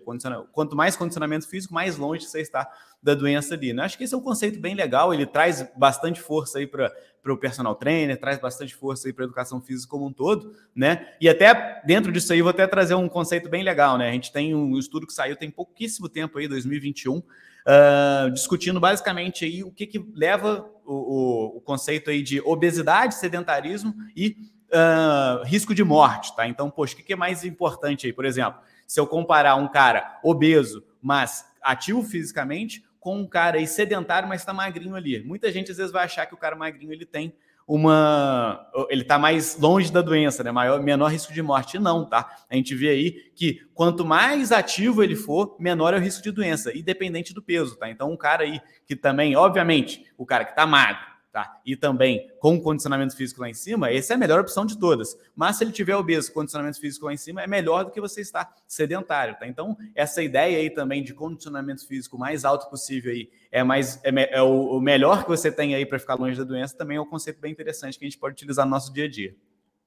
[0.52, 2.68] quanto mais condicionamento físico, mais longe você está
[3.00, 3.72] da doença ali.
[3.72, 3.84] Né?
[3.84, 6.92] Acho que esse é um conceito bem legal, ele traz bastante força aí para
[7.28, 11.14] o personal trainer, traz bastante força aí para a educação física como um todo, né?
[11.20, 14.08] E até dentro disso aí, vou até trazer um conceito bem legal, né?
[14.08, 17.24] A gente tem um estudo que saiu tem pouquíssimo tempo aí, 2021, uh,
[17.66, 23.14] ah, discutindo basicamente aí o que, que leva o, o, o conceito aí de obesidade,
[23.14, 24.36] sedentarismo e
[24.72, 26.46] uh, risco de morte, tá?
[26.46, 28.12] Então, poxa, o que é mais importante aí?
[28.12, 33.66] Por exemplo, se eu comparar um cara obeso, mas ativo fisicamente, com um cara aí
[33.66, 35.22] sedentário, mas está magrinho ali.
[35.22, 37.34] Muita gente às vezes vai achar que o cara magrinho ele tem
[37.66, 38.68] uma.
[38.88, 40.50] Ele está mais longe da doença, né?
[40.50, 41.78] Maior, menor risco de morte.
[41.78, 42.28] Não, tá?
[42.50, 46.32] A gente vê aí que quanto mais ativo ele for, menor é o risco de
[46.32, 47.88] doença, independente do peso, tá?
[47.88, 51.00] Então, um cara aí que também, obviamente, o cara que está magro,
[51.32, 51.60] tá?
[51.64, 55.16] E também com condicionamento físico lá em cima, essa é a melhor opção de todas.
[55.34, 58.20] Mas se ele tiver obeso, condicionamento físico lá em cima, é melhor do que você
[58.20, 59.46] estar sedentário, tá?
[59.46, 64.36] Então, essa ideia aí também de condicionamento físico mais alto possível aí é mais é,
[64.36, 67.00] é o, o melhor que você tem aí para ficar longe da doença, também é
[67.00, 69.34] um conceito bem interessante que a gente pode utilizar no nosso dia a dia.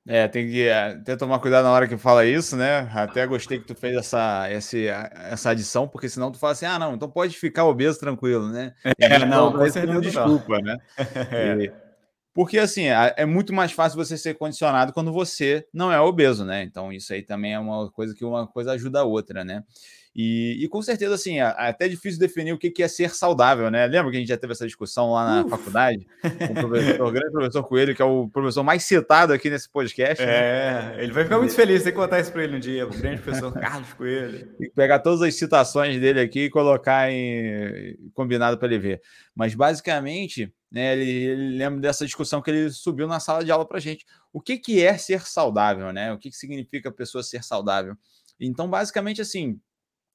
[0.05, 2.89] É, tem que é, até tomar cuidado na hora que fala isso, né?
[2.93, 6.77] Até gostei que tu fez essa, essa, essa adição, porque senão tu fala assim, ah,
[6.77, 8.73] não, então pode ficar obeso tranquilo, né?
[8.99, 10.73] É, não, certeza desculpa, não.
[10.73, 10.77] né?
[11.63, 11.71] E,
[12.33, 16.63] porque, assim, é muito mais fácil você ser condicionado quando você não é obeso, né?
[16.63, 19.63] Então, isso aí também é uma coisa que uma coisa ajuda a outra, né?
[20.15, 23.71] E, e, com certeza, assim, é, é até difícil definir o que, é ser saudável,
[23.71, 23.87] né?
[23.87, 25.49] Lembra que a gente já teve essa discussão lá na Uf.
[25.49, 26.05] faculdade?
[26.21, 29.67] Com o, professor, o grande professor Coelho, que é o professor mais citado aqui nesse
[29.67, 30.23] podcast.
[30.23, 30.31] Né?
[30.31, 31.03] É, né?
[31.03, 33.51] ele vai ficar muito feliz, que contar isso para ele um dia, o grande professor
[33.53, 34.45] Carlos Coelho.
[34.57, 39.01] Tem que pegar todas as citações dele aqui e colocar em combinado para ele ver.
[39.35, 43.65] Mas basicamente, né, ele, ele, lembra dessa discussão que ele subiu na sala de aula
[43.65, 44.05] para gente.
[44.31, 46.13] O que, que é ser saudável, né?
[46.13, 47.95] O que, que significa a pessoa ser saudável?
[48.39, 49.59] Então, basicamente, assim,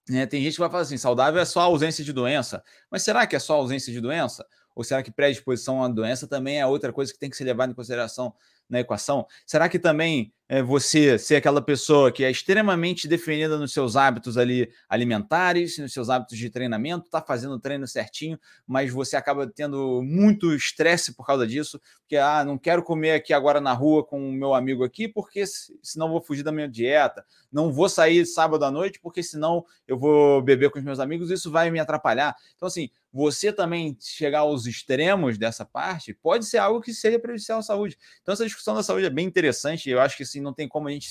[0.08, 2.62] né, tem gente que vai falar assim: saudável é só ausência de doença.
[2.90, 4.46] Mas será que é só ausência de doença?
[4.74, 7.72] Ou será que predisposição à doença também é outra coisa que tem que ser levada
[7.72, 8.32] em consideração
[8.68, 9.26] na equação?
[9.46, 14.38] Será que também é, você ser aquela pessoa que é extremamente definida nos seus hábitos
[14.38, 19.46] ali alimentares, nos seus hábitos de treinamento, está fazendo o treino certinho, mas você acaba
[19.46, 24.02] tendo muito estresse por causa disso, porque ah, não quero comer aqui agora na rua
[24.02, 25.44] com o meu amigo aqui, porque
[25.82, 29.98] senão vou fugir da minha dieta, não vou sair sábado à noite, porque senão eu
[29.98, 32.34] vou beber com os meus amigos, isso vai me atrapalhar.
[32.56, 37.60] Então, assim, você também chegar aos extremos dessa parte pode ser algo que seja prejudicial
[37.60, 37.96] à saúde.
[38.22, 40.88] Então, essa discussão da saúde é bem interessante, eu acho que assim, não tem como
[40.88, 41.08] a gente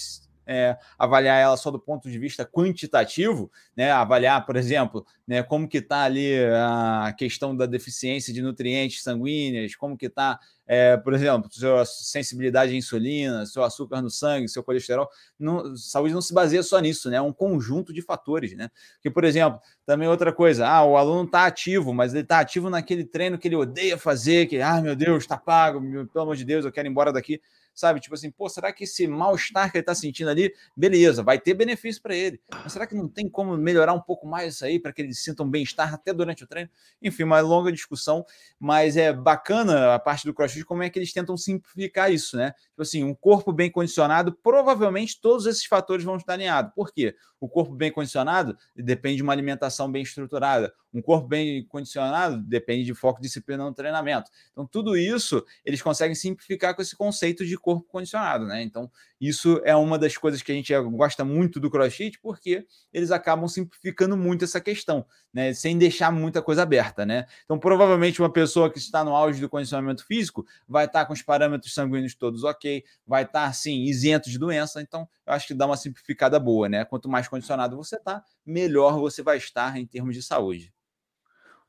[0.47, 3.91] é, avaliar ela só do ponto de vista quantitativo, né?
[3.91, 9.75] Avaliar, por exemplo, né, como que está ali a questão da deficiência de nutrientes sanguíneos,
[9.75, 14.61] como que está, é, por exemplo, sua sensibilidade à insulina, seu açúcar no sangue, seu
[14.61, 15.07] colesterol.
[15.39, 17.17] Não, saúde não se baseia só nisso, né?
[17.17, 18.69] É um conjunto de fatores, né?
[19.01, 22.69] Que, por exemplo, também outra coisa, ah, o aluno está ativo, mas ele está ativo
[22.69, 26.43] naquele treino que ele odeia fazer, que, ah, meu Deus, está pago, pelo amor de
[26.43, 27.41] Deus, eu quero ir embora daqui
[27.77, 27.99] sabe?
[27.99, 31.53] Tipo assim, pô, será que esse mal-estar que ele está sentindo ali, beleza, vai ter
[31.53, 32.41] benefício para ele.
[32.51, 35.13] Mas será que não tem como melhorar um pouco mais isso aí para que ele
[35.13, 36.71] sinta um bem-estar até durante o treino?
[36.99, 38.25] Enfim, uma longa discussão,
[38.59, 42.53] mas é bacana a parte do CrossFit como é que eles tentam simplificar isso, né?
[42.69, 46.73] Tipo assim, um corpo bem condicionado, provavelmente todos esses fatores vão estar alinhados.
[46.73, 47.15] Por quê?
[47.39, 50.73] O corpo bem condicionado depende de uma alimentação bem estruturada.
[50.93, 54.31] Um corpo bem condicionado depende de foco, disciplina no treinamento.
[54.51, 58.63] Então, tudo isso eles conseguem simplificar com esse conceito de corpo condicionado, né?
[58.63, 63.11] Então, isso é uma das coisas que a gente gosta muito do CrossFit, porque eles
[63.11, 65.53] acabam simplificando muito essa questão, né?
[65.53, 67.25] Sem deixar muita coisa aberta, né?
[67.45, 71.21] Então, provavelmente, uma pessoa que está no auge do condicionamento físico vai estar com os
[71.21, 74.81] parâmetros sanguíneos todos ok, vai estar, sim, isento de doença.
[74.81, 76.85] Então, eu acho que dá uma simplificada boa, né?
[76.85, 80.73] Quanto mais condicionado você está, melhor você vai estar em termos de saúde.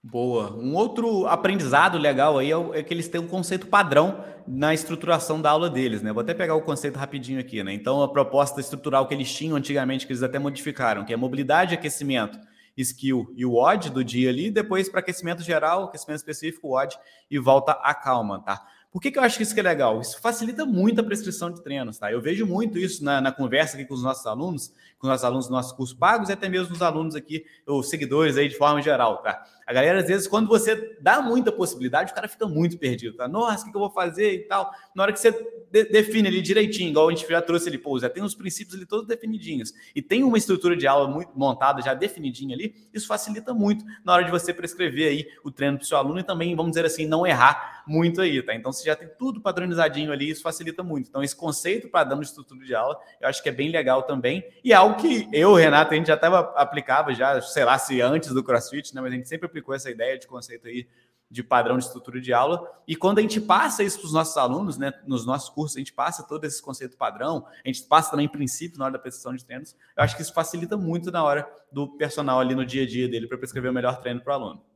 [0.03, 0.55] Boa.
[0.55, 5.43] Um outro aprendizado legal aí é, é, que eles têm um conceito padrão na estruturação
[5.43, 6.13] da aula deles, né?
[6.13, 7.73] Vou até pegar o conceito rapidinho aqui, né?
[7.73, 11.75] Então, a proposta estrutural que eles tinham antigamente, que eles até modificaram, que é mobilidade,
[11.75, 12.39] aquecimento,
[12.77, 16.97] skill e o odd do dia ali, depois para aquecimento geral, aquecimento específico, odd
[17.29, 18.65] e volta a calma, tá?
[18.91, 20.01] Por que, que eu acho que isso que é legal?
[20.01, 22.11] Isso facilita muito a prescrição de treinos, tá?
[22.11, 25.47] Eu vejo muito isso na, na conversa aqui com os nossos alunos, com os alunos
[25.47, 28.83] dos nossos cursos pagos e até mesmo os alunos aqui, os seguidores aí de forma
[28.83, 29.45] geral, tá?
[29.67, 33.29] A galera, às vezes, quando você dá muita possibilidade, o cara fica muito perdido, tá?
[33.29, 34.73] Nossa, o que, que eu vou fazer e tal.
[34.95, 35.31] Na hora que você
[35.71, 38.75] de define ali direitinho, igual a gente já trouxe ali, pô, já tem os princípios
[38.75, 43.07] ali todos definidinhos e tem uma estrutura de aula muito montada, já definidinha ali, isso
[43.07, 46.23] facilita muito na hora de você prescrever aí o treino para o seu aluno e
[46.23, 48.55] também, vamos dizer assim, não errar muito aí, tá?
[48.55, 51.09] Então, você já tem tudo padronizadinho ali, isso facilita muito.
[51.09, 54.45] Então, esse conceito para dando estrutura de aula, eu acho que é bem legal também
[54.63, 58.01] e é algo que eu, Renato, a gente já estava aplicava já, sei lá, se
[58.01, 59.01] antes do CrossFit, né?
[59.01, 60.87] Mas a gente sempre aplicou essa ideia de conceito aí
[61.31, 62.67] de padrão de estrutura de aula.
[62.87, 65.81] E quando a gente passa isso para os nossos alunos, né, nos nossos cursos, a
[65.81, 69.35] gente passa todo esse conceito padrão, a gente passa também princípio na hora da prescrição
[69.35, 69.77] de treinos.
[69.97, 73.09] Eu acho que isso facilita muito na hora do personal ali no dia a dia
[73.09, 74.68] dele para prescrever o melhor treino para o aluno.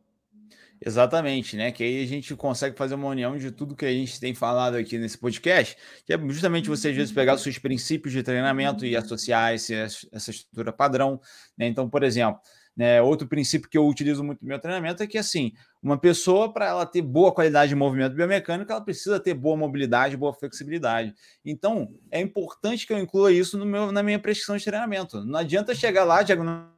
[0.85, 1.71] Exatamente, né?
[1.71, 4.75] Que aí a gente consegue fazer uma união de tudo que a gente tem falado
[4.75, 8.85] aqui nesse podcast, que é justamente você às vezes pegar os seus princípios de treinamento
[8.85, 11.21] e associar esse, essa estrutura padrão.
[11.57, 11.68] Né?
[11.68, 12.40] Então, por exemplo,
[12.77, 16.53] né, outro princípio que eu utilizo muito no meu treinamento é que assim, uma pessoa
[16.53, 21.14] para ela ter boa qualidade de movimento biomecânico, ela precisa ter boa mobilidade, boa flexibilidade.
[21.45, 25.25] Então, é importante que eu inclua isso no meu, na minha prescrição de treinamento.
[25.25, 26.71] Não adianta chegar lá diagnosticar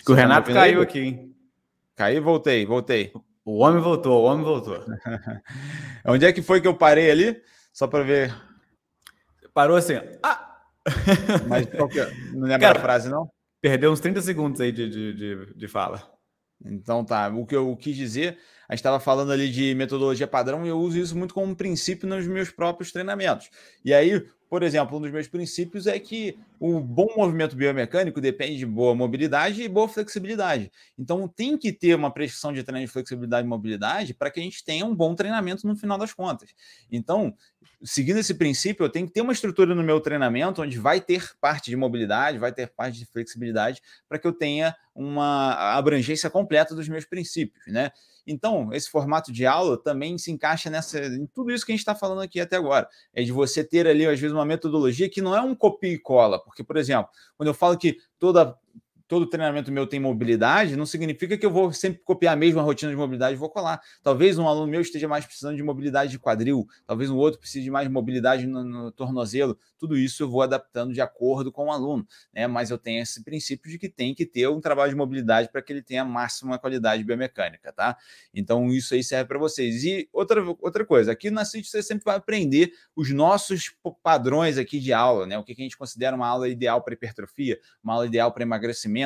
[0.00, 1.36] Acho que o Renato caiu aqui, hein?
[1.94, 3.12] Caiu, voltei, voltei.
[3.44, 4.82] O homem voltou, o homem voltou.
[6.06, 7.38] Onde é que foi que eu parei ali?
[7.70, 8.34] Só para ver.
[9.52, 9.92] Parou assim.
[10.22, 10.56] Ah!
[11.46, 12.10] Mas qual que é?
[12.32, 13.30] Não lembra Cara, a frase, não?
[13.60, 16.10] Perdeu uns 30 segundos aí de, de, de, de fala.
[16.64, 17.28] Então tá.
[17.28, 20.78] O que eu quis dizer, a gente estava falando ali de metodologia padrão e eu
[20.78, 23.50] uso isso muito como princípio nos meus próprios treinamentos.
[23.84, 28.58] E aí, por exemplo, um dos meus princípios é que o bom movimento biomecânico depende
[28.58, 30.72] de boa mobilidade e boa flexibilidade.
[30.98, 34.42] Então, tem que ter uma prescrição de treino de flexibilidade e mobilidade para que a
[34.42, 36.50] gente tenha um bom treinamento no final das contas.
[36.90, 37.32] Então,
[37.80, 41.30] seguindo esse princípio, eu tenho que ter uma estrutura no meu treinamento onde vai ter
[41.40, 46.74] parte de mobilidade, vai ter parte de flexibilidade, para que eu tenha uma abrangência completa
[46.74, 47.92] dos meus princípios, né?
[48.26, 51.80] Então, esse formato de aula também se encaixa nessa, em tudo isso que a gente
[51.80, 52.88] está falando aqui até agora.
[53.14, 55.98] É de você ter ali, às vezes, uma metodologia que não é um copia e
[55.98, 56.42] cola.
[56.42, 58.56] Porque, por exemplo, quando eu falo que toda
[59.10, 62.92] todo treinamento meu tem mobilidade, não significa que eu vou sempre copiar a mesma rotina
[62.92, 63.82] de mobilidade e vou colar.
[64.04, 67.64] Talvez um aluno meu esteja mais precisando de mobilidade de quadril, talvez um outro precise
[67.64, 69.58] de mais mobilidade no, no tornozelo.
[69.80, 72.46] Tudo isso eu vou adaptando de acordo com o aluno, né?
[72.46, 75.60] Mas eu tenho esse princípio de que tem que ter um trabalho de mobilidade para
[75.60, 77.96] que ele tenha a máxima qualidade biomecânica, tá?
[78.32, 79.82] Então isso aí serve para vocês.
[79.82, 84.78] E outra, outra coisa, aqui na CIT você sempre vai aprender os nossos padrões aqui
[84.78, 85.36] de aula, né?
[85.36, 88.99] O que a gente considera uma aula ideal para hipertrofia, uma aula ideal para emagrecimento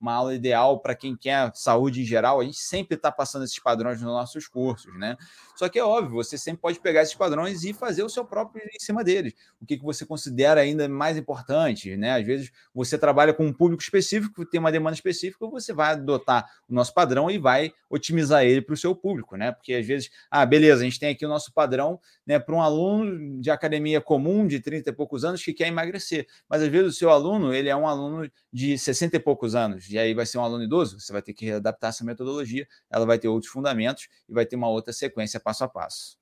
[0.00, 2.40] uma aula ideal para quem quer saúde em geral.
[2.40, 5.16] A gente sempre está passando esses padrões nos nossos cursos, né?
[5.56, 8.62] Só que é óbvio, você sempre pode pegar esses padrões e fazer o seu próprio
[8.64, 9.34] em cima deles.
[9.60, 12.12] O que, que você considera ainda mais importante, né?
[12.12, 16.46] Às vezes você trabalha com um público específico, tem uma demanda específica, você vai adotar
[16.68, 19.52] o nosso padrão e vai otimizar ele para o seu público, né?
[19.52, 22.60] Porque às vezes, ah, beleza, a gente tem aqui o nosso padrão, né, para um
[22.60, 26.94] aluno de academia comum de 30 e poucos anos que quer emagrecer, mas às vezes
[26.94, 30.24] o seu aluno, ele é um aluno de 60 e poucos anos, e aí vai
[30.26, 33.50] ser um aluno idoso, você vai ter que adaptar essa metodologia, ela vai ter outros
[33.52, 36.16] fundamentos e vai ter uma outra sequência passo a passo.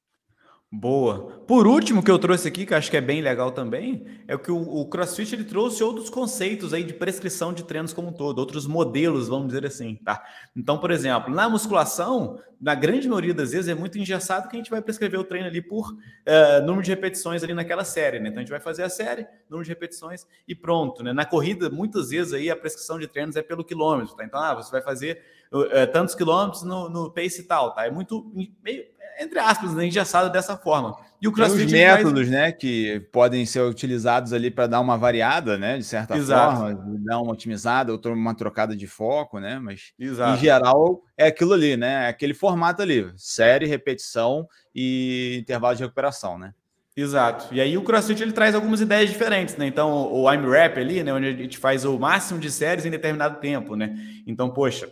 [0.76, 1.40] Boa.
[1.46, 4.50] Por último, que eu trouxe aqui, que acho que é bem legal também, é que
[4.50, 8.40] o, o, CrossFit ele trouxe outros conceitos aí de prescrição de treinos como um todo,
[8.40, 10.20] outros modelos, vamos dizer assim, tá?
[10.56, 14.58] Então, por exemplo, na musculação, na grande maioria das vezes é muito engessado que a
[14.58, 18.30] gente vai prescrever o treino ali por uh, número de repetições ali naquela série, né?
[18.30, 21.12] Então a gente vai fazer a série, número de repetições e pronto, né?
[21.12, 24.24] Na corrida, muitas vezes aí a prescrição de treinos é pelo quilômetro, tá?
[24.24, 27.86] Então, ah, você vai fazer uh, tantos quilômetros no, no pace e tal, tá?
[27.86, 28.30] É muito
[28.62, 30.96] meio entre aspas, né, engessado dessa forma.
[31.20, 34.96] E o CrossFit Tem os métodos, né, que podem ser utilizados ali para dar uma
[34.96, 36.56] variada, né, de certa Exato.
[36.56, 40.36] forma, dar uma otimizada, ou uma trocada de foco, né, mas Exato.
[40.36, 45.82] em geral é aquilo ali, né, é aquele formato ali, série, repetição e intervalo de
[45.82, 46.52] recuperação, né.
[46.96, 47.52] Exato.
[47.52, 49.66] E aí o CrossFit ele traz algumas ideias diferentes, né?
[49.66, 52.90] Então o I'm Rap ali, né, onde a gente faz o máximo de séries em
[52.90, 53.98] determinado tempo, né?
[54.24, 54.88] Então, poxa,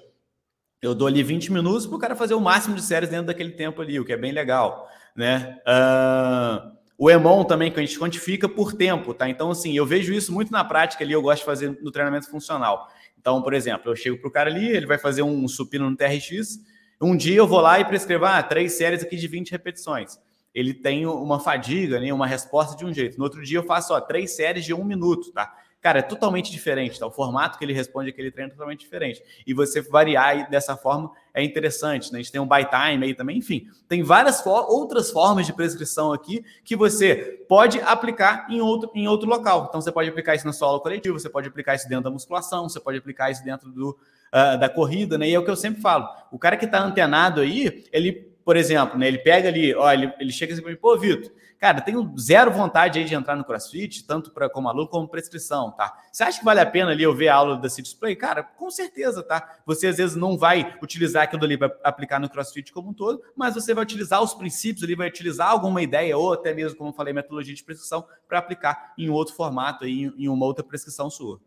[0.83, 3.53] eu dou ali 20 minutos para o cara fazer o máximo de séries dentro daquele
[3.53, 5.59] tempo ali, o que é bem legal, né?
[5.65, 9.29] Uh, o EMON também, que a gente quantifica por tempo, tá?
[9.29, 12.29] Então, assim, eu vejo isso muito na prática ali, eu gosto de fazer no treinamento
[12.29, 12.89] funcional.
[13.17, 15.97] Então, por exemplo, eu chego para o cara ali, ele vai fazer um supino no
[15.97, 16.59] TRX,
[17.01, 20.19] um dia eu vou lá e prescrevo, ah, três séries aqui de 20 repetições.
[20.55, 23.17] ele tem uma fadiga, né, uma resposta de um jeito.
[23.17, 25.51] No outro dia eu faço ó, três séries de um minuto, tá?
[25.83, 27.09] Cara, é totalmente diferente, tá?
[27.09, 29.21] O formato que ele responde aquele treino é totalmente diferente.
[29.45, 32.21] E você variar dessa forma é interessante, né?
[32.21, 33.67] A gente tem um buy time aí também, enfim.
[33.89, 39.29] Tem várias outras formas de prescrição aqui que você pode aplicar em outro, em outro
[39.29, 39.67] local.
[39.69, 42.11] Então, você pode aplicar isso na sua aula coletiva, você pode aplicar isso dentro da
[42.11, 45.29] musculação, você pode aplicar isso dentro do, uh, da corrida, né?
[45.29, 46.09] E é o que eu sempre falo.
[46.31, 48.13] O cara que está antenado aí, ele,
[48.45, 49.09] por exemplo, né?
[49.09, 52.51] Ele pega ali, olha, ele, ele chega assim para mim, pô, Vitor, Cara, tenho zero
[52.51, 55.97] vontade aí de entrar no CrossFit, tanto para como aluno como prescrição, tá?
[56.11, 58.17] Você acha que vale a pena ali eu ver a aula da City Display?
[58.17, 59.61] Cara, com certeza, tá?
[59.65, 63.23] Você às vezes não vai utilizar aquilo ali para aplicar no CrossFit como um todo,
[63.37, 66.91] mas você vai utilizar os princípios ali, vai utilizar alguma ideia ou até mesmo, como
[66.91, 71.09] eu falei, metodologia de prescrição para aplicar em outro formato aí, em uma outra prescrição
[71.09, 71.41] sua.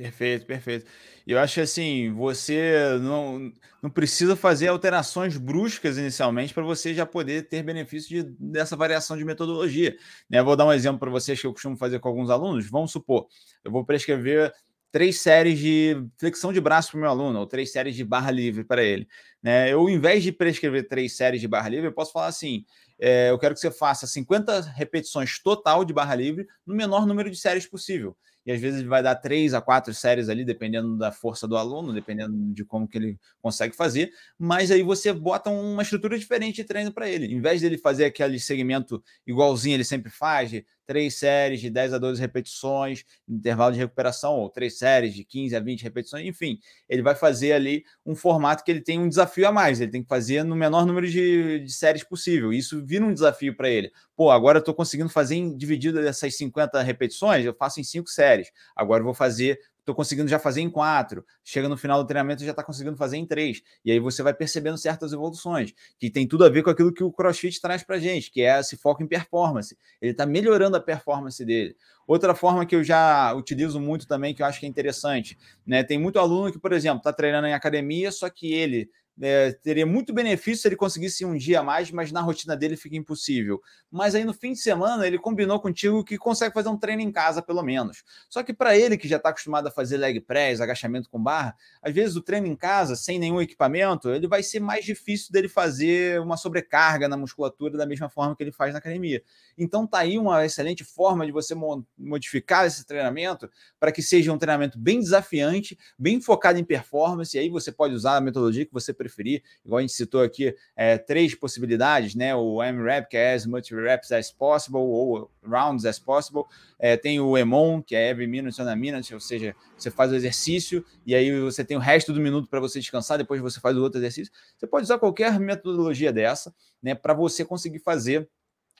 [0.00, 0.86] Perfeito, perfeito.
[1.26, 6.94] E eu acho que assim, você não, não precisa fazer alterações bruscas inicialmente para você
[6.94, 9.96] já poder ter benefício de, dessa variação de metodologia.
[10.30, 10.40] Né?
[10.40, 12.70] Vou dar um exemplo para vocês que eu costumo fazer com alguns alunos.
[12.70, 13.26] Vamos supor,
[13.64, 14.52] eu vou prescrever
[14.92, 18.30] três séries de flexão de braço para o meu aluno, ou três séries de barra
[18.30, 19.08] livre para ele.
[19.42, 19.72] Né?
[19.72, 22.64] Eu, ao invés de prescrever três séries de barra livre, eu posso falar assim:
[23.00, 27.28] é, eu quero que você faça 50 repetições total de barra livre no menor número
[27.28, 28.16] de séries possível
[28.48, 31.92] e às vezes vai dar três a quatro séries ali, dependendo da força do aluno,
[31.92, 36.64] dependendo de como que ele consegue fazer, mas aí você bota uma estrutura diferente de
[36.64, 37.26] treino para ele.
[37.26, 40.50] Em vez dele fazer aquele segmento igualzinho ele sempre faz,
[40.88, 45.54] três séries de 10 a 12 repetições, intervalo de recuperação, ou três séries de 15
[45.54, 46.58] a 20 repetições, enfim,
[46.88, 50.02] ele vai fazer ali um formato que ele tem um desafio a mais, ele tem
[50.02, 52.54] que fazer no menor número de, de séries possível.
[52.54, 53.92] Isso vira um desafio para ele.
[54.16, 58.08] Pô, agora eu estou conseguindo fazer em dividido dessas 50 repetições, eu faço em cinco
[58.08, 58.50] séries.
[58.74, 62.44] Agora eu vou fazer estou conseguindo já fazer em quatro, chega no final do treinamento
[62.44, 63.62] já está conseguindo fazer em três.
[63.84, 67.02] E aí você vai percebendo certas evoluções, que tem tudo a ver com aquilo que
[67.02, 69.76] o CrossFit traz para gente, que é esse foco em performance.
[70.00, 71.74] Ele está melhorando a performance dele.
[72.06, 75.82] Outra forma que eu já utilizo muito também, que eu acho que é interessante, né?
[75.82, 79.84] Tem muito aluno que, por exemplo, está treinando em academia, só que ele é, teria
[79.84, 83.60] muito benefício se ele conseguisse um dia a mais, mas na rotina dele fica impossível.
[83.90, 87.10] Mas aí no fim de semana ele combinou contigo que consegue fazer um treino em
[87.10, 88.04] casa, pelo menos.
[88.28, 91.56] Só que para ele que já está acostumado a fazer leg press, agachamento com barra,
[91.82, 95.48] às vezes o treino em casa, sem nenhum equipamento, ele vai ser mais difícil dele
[95.48, 99.22] fazer uma sobrecarga na musculatura da mesma forma que ele faz na academia.
[99.56, 101.54] Então tá aí uma excelente forma de você
[101.96, 103.50] modificar esse treinamento
[103.80, 107.94] para que seja um treinamento bem desafiante, bem focado em performance, e aí você pode
[107.94, 112.34] usar a metodologia que você preferir, igual a gente citou aqui, é, três possibilidades, né?
[112.34, 116.44] O M-Rap, que é as much reps as possible, ou rounds as possible.
[116.78, 120.12] É, tem o EMON, que é every minute on a minute, ou seja, você faz
[120.12, 123.58] o exercício e aí você tem o resto do minuto para você descansar, depois você
[123.58, 124.32] faz o outro exercício.
[124.56, 128.28] Você pode usar qualquer metodologia dessa, né, para você conseguir fazer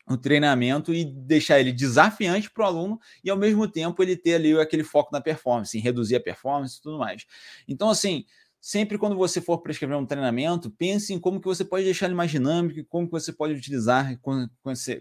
[0.08, 4.34] o treinamento e deixar ele desafiante para o aluno e ao mesmo tempo ele ter
[4.34, 7.26] ali aquele foco na performance, em reduzir a performance e tudo mais.
[7.66, 8.24] Então, assim,
[8.60, 12.14] sempre quando você for prescrever um treinamento, pense em como que você pode deixar ele
[12.14, 14.18] mais dinâmico, como que você pode utilizar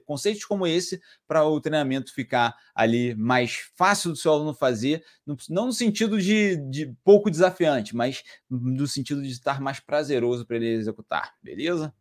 [0.06, 5.04] conceitos como esse para o treinamento ficar ali mais fácil do seu aluno fazer,
[5.50, 10.58] não no sentido de, de pouco desafiante, mas no sentido de estar mais prazeroso para
[10.58, 11.94] ele executar, beleza?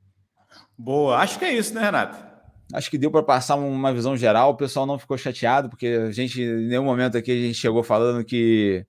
[0.76, 2.36] Boa, acho que é isso, né, Renato?
[2.72, 4.50] Acho que deu para passar uma visão geral.
[4.50, 7.82] O pessoal não ficou chateado, porque a gente, em nenhum momento aqui, a gente chegou
[7.82, 8.84] falando que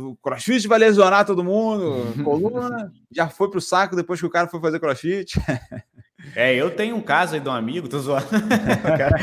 [0.00, 4.48] o crossfit vai lesionar todo mundo, coluna, já foi pro saco depois que o cara
[4.48, 5.40] foi fazer crossfit.
[6.34, 8.26] É, eu tenho um caso aí de um amigo, tô zoando.
[8.32, 9.18] o, cara,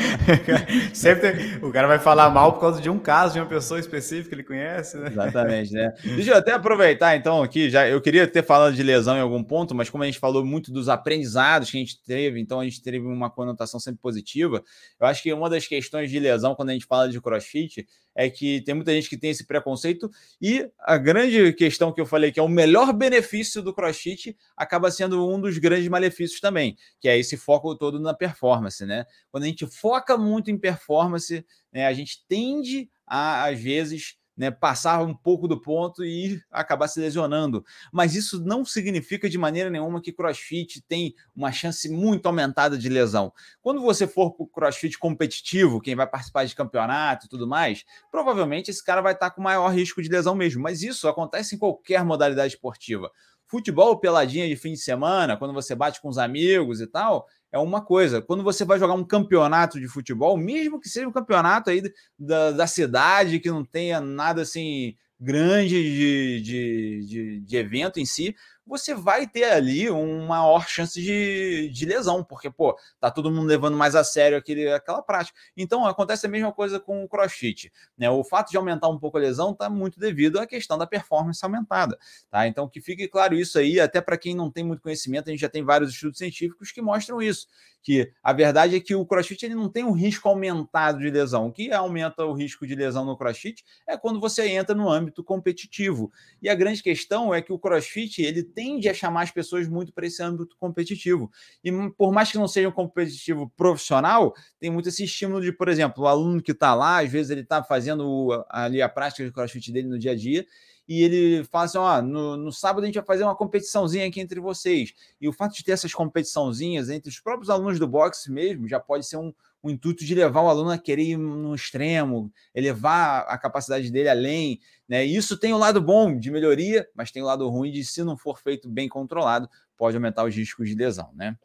[0.93, 3.79] sempre tem, o cara vai falar mal por causa de um caso, de uma pessoa
[3.79, 5.07] específica que ele conhece, né?
[5.07, 5.93] Exatamente, né?
[6.03, 9.43] Deixa eu até aproveitar, então, aqui, já eu queria ter falado de lesão em algum
[9.43, 12.63] ponto, mas como a gente falou muito dos aprendizados que a gente teve, então a
[12.63, 14.63] gente teve uma conotação sempre positiva.
[14.99, 17.85] Eu acho que uma das questões de lesão, quando a gente fala de crossfit,
[18.15, 20.09] é que tem muita gente que tem esse preconceito
[20.41, 24.91] e a grande questão que eu falei que é o melhor benefício do CrossFit acaba
[24.91, 29.05] sendo um dos grandes malefícios também, que é esse foco todo na performance, né?
[29.31, 34.49] Quando a gente foca muito em performance, né, a gente tende a às vezes né,
[34.49, 37.63] passar um pouco do ponto e acabar se lesionando.
[37.93, 42.89] Mas isso não significa de maneira nenhuma que crossfit tem uma chance muito aumentada de
[42.89, 43.31] lesão.
[43.61, 47.85] Quando você for para o crossfit competitivo, quem vai participar de campeonato e tudo mais,
[48.09, 50.63] provavelmente esse cara vai estar com maior risco de lesão mesmo.
[50.63, 53.11] Mas isso acontece em qualquer modalidade esportiva.
[53.45, 57.59] Futebol peladinha de fim de semana, quando você bate com os amigos e tal, é
[57.59, 58.21] uma coisa.
[58.21, 61.81] Quando você vai jogar um campeonato de futebol, mesmo que seja um campeonato aí
[62.17, 68.05] da, da cidade, que não tenha nada assim grande de, de, de, de, evento em
[68.05, 68.35] si,
[68.65, 73.47] você vai ter ali uma maior chance de, de lesão, porque, pô, tá todo mundo
[73.47, 75.37] levando mais a sério aquele, aquela prática.
[75.57, 77.71] Então, acontece a mesma coisa com o crossfit.
[77.97, 78.09] Né?
[78.09, 81.43] O fato de aumentar um pouco a lesão está muito devido à questão da performance
[81.43, 81.97] aumentada.
[82.29, 82.47] Tá?
[82.47, 85.41] Então, que fique claro isso aí, até para quem não tem muito conhecimento, a gente
[85.41, 87.47] já tem vários estudos científicos que mostram isso,
[87.81, 91.47] que a verdade é que o crossfit ele não tem um risco aumentado de lesão.
[91.47, 95.23] O que aumenta o risco de lesão no crossfit é quando você entra no âmbito
[95.23, 96.11] competitivo.
[96.41, 99.93] E a grande questão é que o crossfit ele tende a chamar as pessoas muito
[99.93, 101.31] para esse âmbito competitivo.
[101.63, 105.69] E por mais que não seja um competitivo profissional, tem muito esse estímulo de, por
[105.69, 109.31] exemplo, o aluno que está lá, às vezes ele está fazendo ali a prática de
[109.31, 110.45] crossfit dele no dia a dia,
[110.87, 114.19] e ele fala assim: ó, no, no, sábado a gente vai fazer uma competiçãozinha aqui
[114.19, 114.93] entre vocês.
[115.21, 118.79] E o fato de ter essas competiçãozinhas entre os próprios alunos do boxe mesmo já
[118.79, 119.33] pode ser um,
[119.63, 124.09] um intuito de levar o aluno a querer ir no extremo, elevar a capacidade dele
[124.09, 124.59] além.
[124.87, 125.03] Né?
[125.03, 127.85] Isso tem o um lado bom de melhoria, mas tem o um lado ruim de,
[127.85, 131.11] se não for feito bem controlado, pode aumentar os riscos de lesão.
[131.13, 131.37] Né?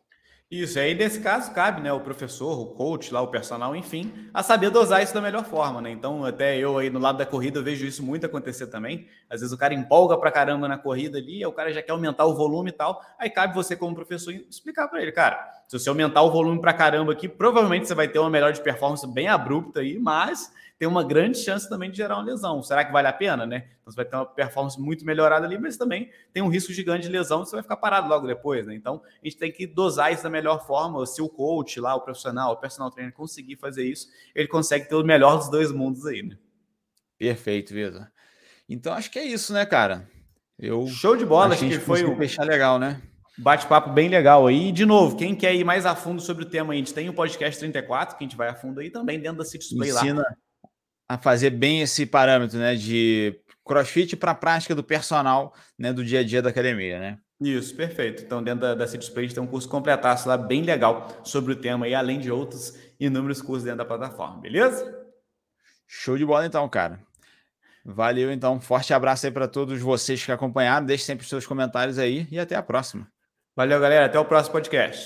[0.48, 4.44] Isso, aí nesse caso cabe, né, o professor, o coach lá, o personal, enfim, a
[4.44, 5.90] saber dosar isso da melhor forma, né?
[5.90, 9.08] Então, até eu aí no lado da corrida eu vejo isso muito acontecer também.
[9.28, 12.26] Às vezes o cara empolga pra caramba na corrida ali, o cara já quer aumentar
[12.26, 13.00] o volume e tal.
[13.18, 15.36] Aí cabe você como professor explicar para ele, cara,
[15.66, 18.60] se você aumentar o volume pra caramba aqui, provavelmente você vai ter uma melhor de
[18.60, 22.62] performance bem abrupta aí, mas tem uma grande chance também de gerar uma lesão.
[22.62, 23.68] Será que vale a pena, né?
[23.80, 27.06] Então você vai ter uma performance muito melhorada ali, mas também tem um risco gigante
[27.06, 28.74] de lesão, você vai ficar parado logo depois, né?
[28.74, 31.04] Então a gente tem que dosar isso da melhor forma.
[31.06, 34.94] Se o coach lá, o profissional, o personal trainer conseguir fazer isso, ele consegue ter
[34.94, 36.36] o melhor dos dois mundos aí, né?
[37.18, 38.06] Perfeito, Vitor.
[38.68, 40.06] Então acho que é isso, né, cara?
[40.58, 43.00] Eu Show de bola, acho que foi um fechar legal, né?
[43.38, 44.72] Bate-papo bem legal aí.
[44.72, 47.14] De novo, quem quer ir mais a fundo sobre o tema, a gente tem o
[47.14, 50.36] podcast 34, que a gente vai a fundo aí também dentro da City Ensina, lá
[51.08, 56.04] a fazer bem esse parâmetro, né, de crossfit para a prática do personal, né, do
[56.04, 57.18] dia a dia da academia, né?
[57.40, 58.22] Isso, perfeito.
[58.22, 61.86] Então, dentro da, da City tem um curso completaço lá, bem legal, sobre o tema
[61.86, 65.06] e além de outros inúmeros cursos dentro da plataforma, beleza?
[65.86, 66.98] Show de bola então, cara.
[67.84, 68.60] Valeu, então.
[68.60, 70.84] Forte abraço aí para todos vocês que acompanharam.
[70.84, 73.06] Deixe sempre os seus comentários aí e até a próxima.
[73.54, 74.06] Valeu, galera.
[74.06, 75.04] Até o próximo podcast.